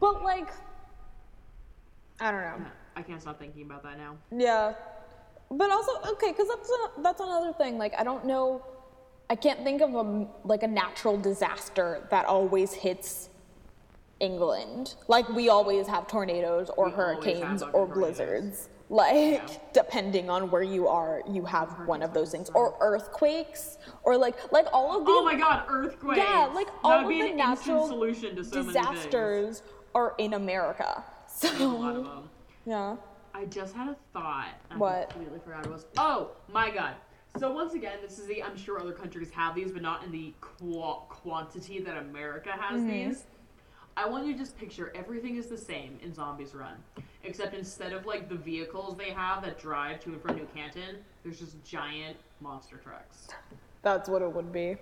[0.00, 0.48] But like,
[2.20, 2.66] I don't know.
[2.96, 4.16] I can't stop thinking about that now.
[4.36, 4.74] Yeah,
[5.50, 7.78] but also okay, because that's a, that's another thing.
[7.78, 8.64] Like I don't know,
[9.30, 13.28] I can't think of a like a natural disaster that always hits
[14.20, 14.94] England.
[15.06, 17.14] Like we always have tornadoes or We or
[17.84, 17.94] tornadoes.
[17.94, 18.68] blizzards.
[18.90, 19.46] Like Yeah.
[19.74, 24.50] depending on where you are, you have one of those things, or earthquakes, or like
[24.50, 26.16] like all of the Oh my god, earthquakes!
[26.18, 29.62] yeah, like that all of the natural solution to so disasters
[29.94, 31.04] are in America.
[31.42, 31.64] many.
[31.64, 32.30] A lot of So them.
[32.64, 32.96] yeah,
[33.34, 34.54] I just had a thought.
[34.70, 35.10] I What?
[35.10, 35.84] completely forgot it was.
[35.98, 36.94] Oh my god.
[37.36, 38.42] So once again, this is the.
[38.42, 42.80] I'm sure other countries have these, but not in the qua- quantity that America has
[42.80, 42.88] Mm-hmm.
[42.90, 43.24] these.
[43.98, 46.76] I want you to just picture everything is the same in Zombies Run,
[47.24, 50.98] except instead of like the vehicles they have that drive to and from New Canton,
[51.24, 53.26] there's just giant monster trucks.
[53.82, 54.76] that's what it would be.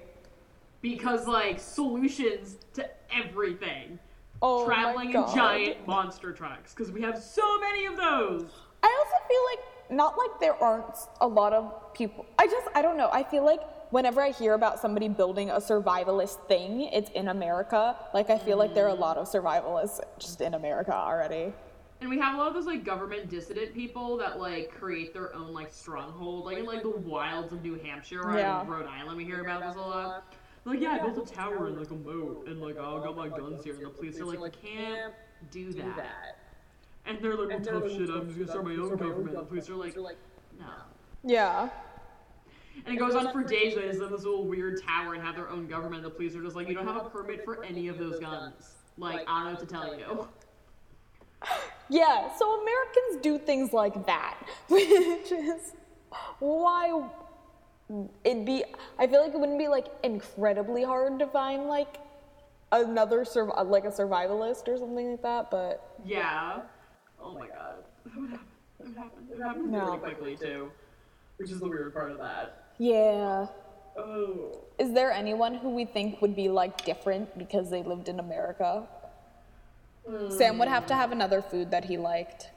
[0.83, 3.99] Because like solutions to everything,
[4.43, 8.45] Oh traveling in giant monster trucks, because we have so many of those.
[8.83, 12.27] I also feel like not like there aren't a lot of people.
[12.39, 13.09] I just I don't know.
[13.11, 17.97] I feel like whenever I hear about somebody building a survivalist thing, it's in America.
[18.15, 21.53] Like I feel like there are a lot of survivalists just in America already.
[22.01, 25.35] And we have a lot of those like government dissident people that like create their
[25.35, 28.65] own like stronghold, like in like the wilds of New Hampshire or Yeah.
[28.67, 29.17] Rhode Island.
[29.17, 30.35] We hear about this a lot.
[30.67, 33.17] Like, yeah, I built a tower and like a moat, and like oh, I got
[33.17, 35.15] my guns here, and the police are like, you can't
[35.53, 36.39] do that.
[37.07, 38.11] And they're like, well, tough shit.
[38.11, 39.29] I'm just gonna start my own government.
[39.29, 39.97] And the police are like,
[40.59, 40.67] no.
[41.23, 41.69] Yeah.
[42.85, 43.75] And it goes on for days.
[43.75, 46.03] They just in this little weird tower and have their own government.
[46.03, 48.75] The police are just like, you don't have a permit for any of those guns.
[48.99, 50.29] Like, I don't know what to tell you.
[51.89, 54.37] Yeah, so Americans do things like that,
[54.69, 55.75] which is
[56.41, 57.01] why
[58.25, 58.65] it'd be.
[58.99, 61.99] I feel like it wouldn't be like incredibly hard to find like
[62.73, 66.63] another sur- like a survivalist or something like that, but Yeah.
[67.23, 67.77] Oh my god.
[68.07, 68.47] That would happen.
[68.81, 69.19] That would happen.
[69.31, 69.85] It would happen No.
[69.87, 70.73] really quickly too.
[71.37, 72.65] Which is the weird part of that.
[72.79, 73.47] yeah.
[73.99, 74.61] Oh.
[74.79, 78.87] Is there anyone who we think would be like different because they lived in America?
[80.29, 82.51] Sam would have to have another food that he liked.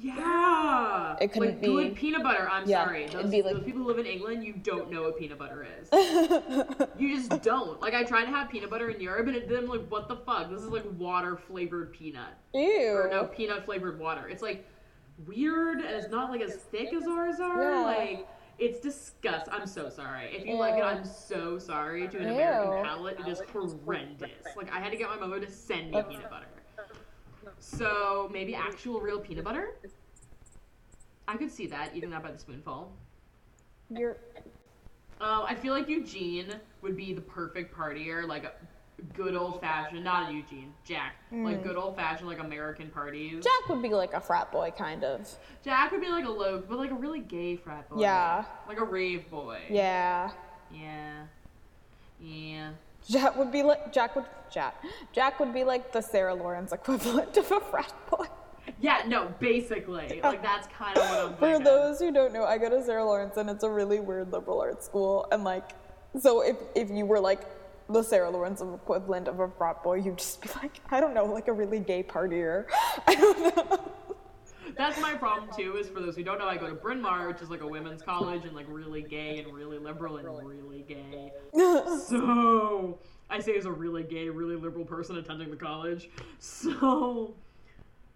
[0.00, 1.16] Yeah.
[1.20, 2.48] It couldn't like good peanut butter.
[2.50, 3.04] I'm Yeah, sorry.
[3.04, 5.38] it'd Those, be like- those people who live in England, you don't know what peanut
[5.38, 5.88] butter is.
[6.98, 7.80] you just don't.
[7.80, 10.08] Like I tried to have peanut butter in Europe, and it, then I'm like, what
[10.08, 10.50] the fuck?
[10.50, 12.92] This is like water flavored peanut, Ew.
[12.94, 14.28] or no, peanut flavored water.
[14.28, 14.66] It's like
[15.26, 17.62] weird, and it's not like as thick as ours are.
[17.62, 17.80] Yeah.
[17.80, 18.28] Like.
[18.58, 19.48] It's disgust.
[19.50, 20.36] I'm so sorry.
[20.36, 22.06] If you like it, I'm so sorry.
[22.06, 24.30] To an American palate, it is horrendous.
[24.56, 26.46] Like I had to get my mother to send me peanut butter.
[27.58, 29.78] So maybe actual real peanut butter.
[31.26, 32.92] I could see that eating that by the spoonful.
[33.90, 34.18] You're
[35.20, 36.52] Um, I feel like Eugene
[36.82, 38.52] would be the perfect partier, like a
[39.14, 41.62] good old fashioned, not Eugene, Jack, like mm.
[41.62, 43.44] good old fashioned like American parties.
[43.44, 45.28] Jack would be like a frat boy kind of.
[45.64, 48.00] Jack would be like a low, but like a really gay frat boy.
[48.00, 48.44] Yeah.
[48.68, 49.60] Like a rave boy.
[49.68, 50.30] Yeah.
[50.72, 51.24] Yeah.
[52.20, 52.70] Yeah.
[53.08, 54.82] Jack would be like Jack would Jack.
[55.12, 58.26] Jack would be like the Sarah Lawrence equivalent of a frat boy.
[58.80, 60.20] Yeah, no, basically.
[60.22, 61.64] Like that's kind of what I'm For thinking.
[61.64, 64.60] those who don't know, I go to Sarah Lawrence and it's a really weird liberal
[64.60, 65.26] arts school.
[65.32, 65.70] And like,
[66.18, 67.40] so if if you were like
[67.92, 71.24] the Sarah Lawrence equivalent of a frat boy, you'd just be like, I don't know,
[71.26, 72.66] like a really gay partier.
[73.06, 73.92] I don't know.
[74.76, 75.76] That's my problem too.
[75.76, 77.66] Is for those who don't know, I go to Bryn Mawr, which is like a
[77.66, 81.32] women's college and like really gay and really liberal and really gay.
[82.08, 86.08] So I say as a really gay, really liberal person attending the college.
[86.38, 87.34] So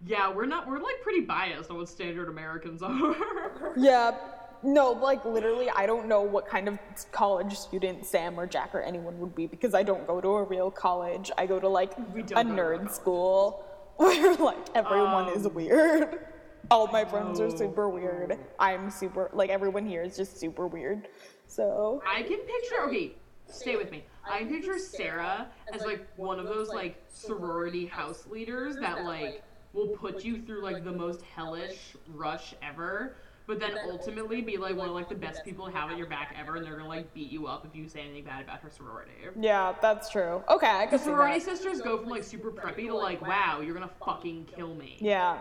[0.05, 0.67] yeah, we're not.
[0.67, 3.73] We're like pretty biased on what standard Americans are.
[3.75, 4.15] Yeah.
[4.63, 6.79] No, like literally, I don't know what kind of
[7.11, 10.43] college student Sam or Jack or anyone would be because I don't go to a
[10.43, 11.31] real college.
[11.37, 13.63] I go to like a don't go to a nerd school
[13.97, 16.19] where like everyone is Um, weird.
[16.71, 18.37] All my friends are super weird.
[18.59, 21.07] I'm super like everyone here is just super weird.
[21.47, 22.81] So I can picture.
[22.87, 23.13] Okay,
[23.47, 24.03] stay with me.
[24.29, 29.43] I can picture Sarah as like one of those like sorority house leaders that like
[29.71, 33.15] will put you through like the most hellish rush ever,
[33.47, 36.05] but then ultimately be like one of like the best people to have at your
[36.07, 38.59] back ever, and they're gonna like beat you up if you say anything bad about
[38.59, 39.11] her sorority.
[39.39, 40.43] yeah, that's true.
[40.49, 41.45] Okay, I The can see sorority that.
[41.57, 44.97] sisters go from like super preppy to like, wow, you're gonna fucking kill me.
[44.99, 45.39] Yeah,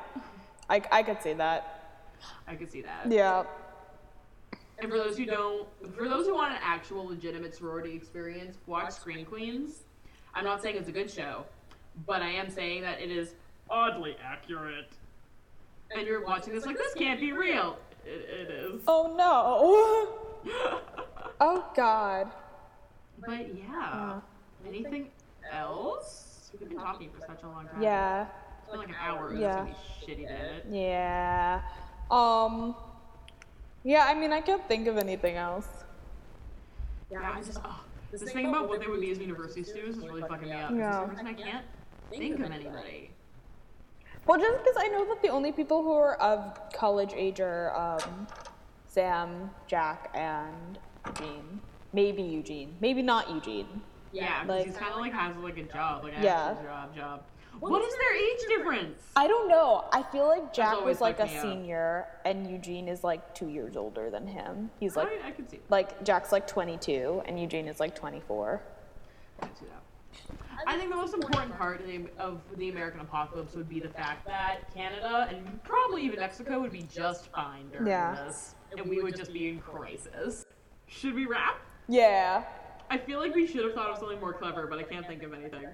[0.70, 1.98] I I could see that.
[2.46, 3.11] I could see that.
[3.11, 3.44] Yeah.
[4.78, 8.92] And for those who don't, for those who want an actual legitimate sorority experience, watch
[8.92, 9.82] Scream Queens.
[10.34, 11.44] I'm not saying it's a good show,
[12.07, 13.32] but I am saying that it is
[13.70, 14.92] oddly accurate.
[15.95, 17.78] And you're watching this like, this can't be real.
[18.05, 18.80] It, it is.
[18.87, 20.12] Oh no.
[21.39, 22.30] Oh God.
[23.26, 24.20] but yeah.
[24.66, 25.11] Anything
[25.53, 26.51] else?
[26.59, 27.82] We've been talking for such a long time.
[27.82, 28.26] Yeah.
[28.62, 29.32] It's been like an hour.
[29.32, 29.57] It's Yeah.
[29.57, 29.74] gonna
[30.07, 30.66] be shitty to edit.
[30.70, 31.61] Yeah.
[32.11, 32.74] Um.
[33.84, 35.68] Yeah, I mean, I can't think of anything else.
[37.11, 37.80] Yeah, I just, oh,
[38.11, 40.70] this thing about what they would be as university students is really fucking me up.
[40.72, 40.76] Yeah.
[40.76, 40.91] Yeah.
[41.07, 41.66] For some reason, I can't
[42.11, 43.11] think of anybody.
[44.27, 47.74] Well, just because I know that the only people who are of college age are
[47.77, 48.27] um,
[48.87, 51.61] Sam, Jack, and Eugene.
[51.93, 52.74] Maybe Eugene.
[52.81, 53.83] Maybe not Eugene.
[54.12, 56.49] Yeah, because Like- he's kind of like has like a job, like an Yeah.
[56.51, 57.22] actual job, job.
[57.61, 59.03] What is their age difference?
[59.16, 59.85] I don't know.
[59.91, 61.43] I feel like Jack was like a fucked me up.
[61.43, 64.70] senior, and Eugene is like two years older than him.
[64.79, 65.61] He's like, I, I could see.
[65.70, 68.61] like Jack's like 22, and Eugene is like 24.
[69.41, 69.83] I could see that.
[70.66, 73.88] I think the most important part of the, of the American apocalypse would be the
[73.88, 78.24] fact that Canada and probably even Mexico would be just fine during Yeah.
[78.24, 80.46] this, and we would just be in crisis.
[80.86, 81.61] Should we wrap?
[81.88, 82.44] Yeah.
[82.90, 85.22] I feel like we should have thought of something more clever, but I can't think
[85.22, 85.66] of anything.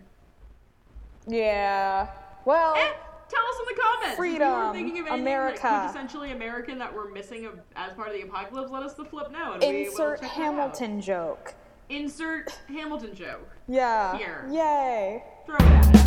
[1.27, 2.09] Yeah.
[2.45, 2.75] Well.
[2.75, 2.93] Eh,
[3.29, 4.05] tell us in the comments.
[4.05, 5.67] if you Freedom, were thinking of anything America.
[5.67, 9.05] Like quintessentially American that we're missing of, as part of the apocalypse, let us the
[9.05, 9.53] flip now.
[9.55, 10.45] And we will Insert check that out.
[10.45, 11.55] Hamilton joke.
[11.91, 13.49] Insert Hamilton joke.
[13.69, 14.17] Yeah.
[14.19, 14.47] Here.
[14.51, 15.25] Yay.
[15.47, 16.03] Throw it at it.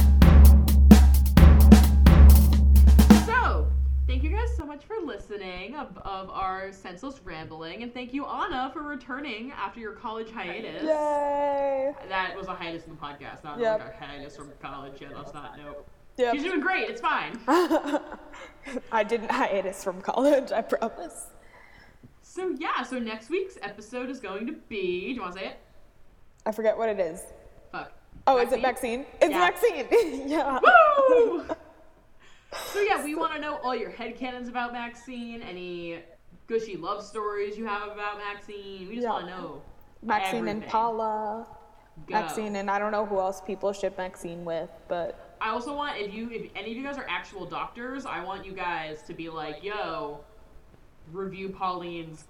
[3.26, 3.68] So,
[4.08, 8.26] thank you guys so much for listening of, of our senseless rambling, and thank you,
[8.26, 10.84] Anna, for returning after your college hiatus.
[10.84, 11.93] Yay.
[12.10, 13.80] That was a hiatus in the podcast, not Yep.
[13.80, 14.93] like a hiatus from college.
[15.01, 15.88] Yeah, that's not nope.
[16.18, 16.34] Yep.
[16.36, 16.89] She's doing great.
[16.89, 17.38] It's fine.
[18.91, 21.28] I didn't hiatus from college, I promise.
[22.22, 25.08] So yeah, so next week's episode is going to be.
[25.08, 25.60] Do you want to say it?
[26.45, 27.22] I forget what it is.
[28.28, 29.05] Oh, is it vaccine?
[29.21, 29.39] It's Yeah.
[29.39, 29.88] vaccine.
[30.28, 30.59] yeah.
[30.61, 31.45] Woo!
[32.73, 35.99] so yeah, we want to know all your headcanons about Maxine, any
[36.47, 38.88] gushy love stories you have about Maxine.
[38.88, 39.11] We just Yeah.
[39.11, 39.61] want to know.
[40.01, 40.65] Maxine and.
[40.65, 41.47] Paula.
[42.07, 42.13] Go.
[42.13, 45.97] Maxine and I don't know who else people ship Maxine with, but I also want
[45.97, 49.13] if you if any of you guys are actual doctors, I want you guys to
[49.13, 50.19] be like, yo,
[51.13, 52.26] review Pauline's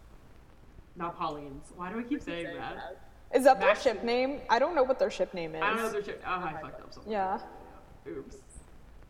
[0.95, 1.73] not Pauline's.
[1.75, 2.99] Why do I keep saying that?
[3.36, 4.39] Is that their ship name?
[4.49, 5.61] I don't know what their ship name is.
[5.61, 6.15] I don't know if they're.
[6.25, 7.11] Oh, I fucked up something.
[7.11, 7.39] Yeah.
[8.07, 8.38] Oops.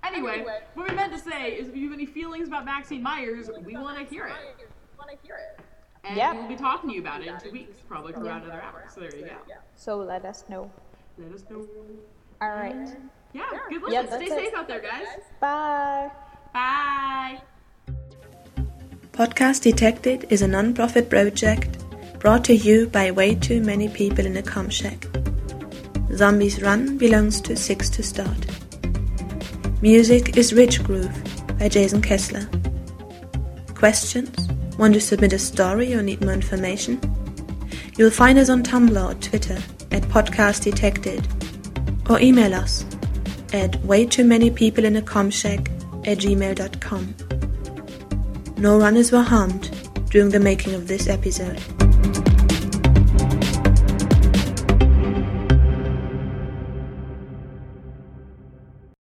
[0.04, 0.46] Anyway,
[0.76, 3.76] what we meant to say is if you have any feelings about Maxine Myers, we
[3.76, 4.34] want to hear it.
[4.60, 5.60] We Want to hear it.
[6.04, 6.36] And Yep.
[6.36, 8.86] we'll be talking to you about it in two weeks, probably for around another hour.
[8.94, 9.36] So there you go.
[9.76, 10.70] So let us know.
[11.18, 11.66] Let us know.
[12.42, 12.76] All right.
[13.34, 14.06] Yeah, good Yeah.
[14.06, 14.30] Stay that's it.
[14.30, 15.08] safe out there, guys.
[15.40, 16.12] Bye.
[16.54, 17.42] Bye.
[19.12, 21.78] Podcast Detected is a non-profit project
[22.26, 25.06] brought to you by way too many people in a Comms Shack.
[26.16, 28.48] Zombies Run belongs to Six to Start.
[29.84, 31.16] Music is Rich Groove
[31.60, 32.50] by Jason Kessler.
[33.76, 34.50] Questions?
[34.80, 37.00] Want to submit a story or need more information?
[37.96, 39.60] You'll find us on Tumblr or Twitter
[39.92, 41.28] at Podcast Detected
[42.10, 42.88] or email us
[43.54, 45.70] at way too many people in a Comms Shack
[46.08, 47.16] at gmail.com.
[48.58, 49.70] No runners were harmed
[50.10, 51.62] during the making of this episode.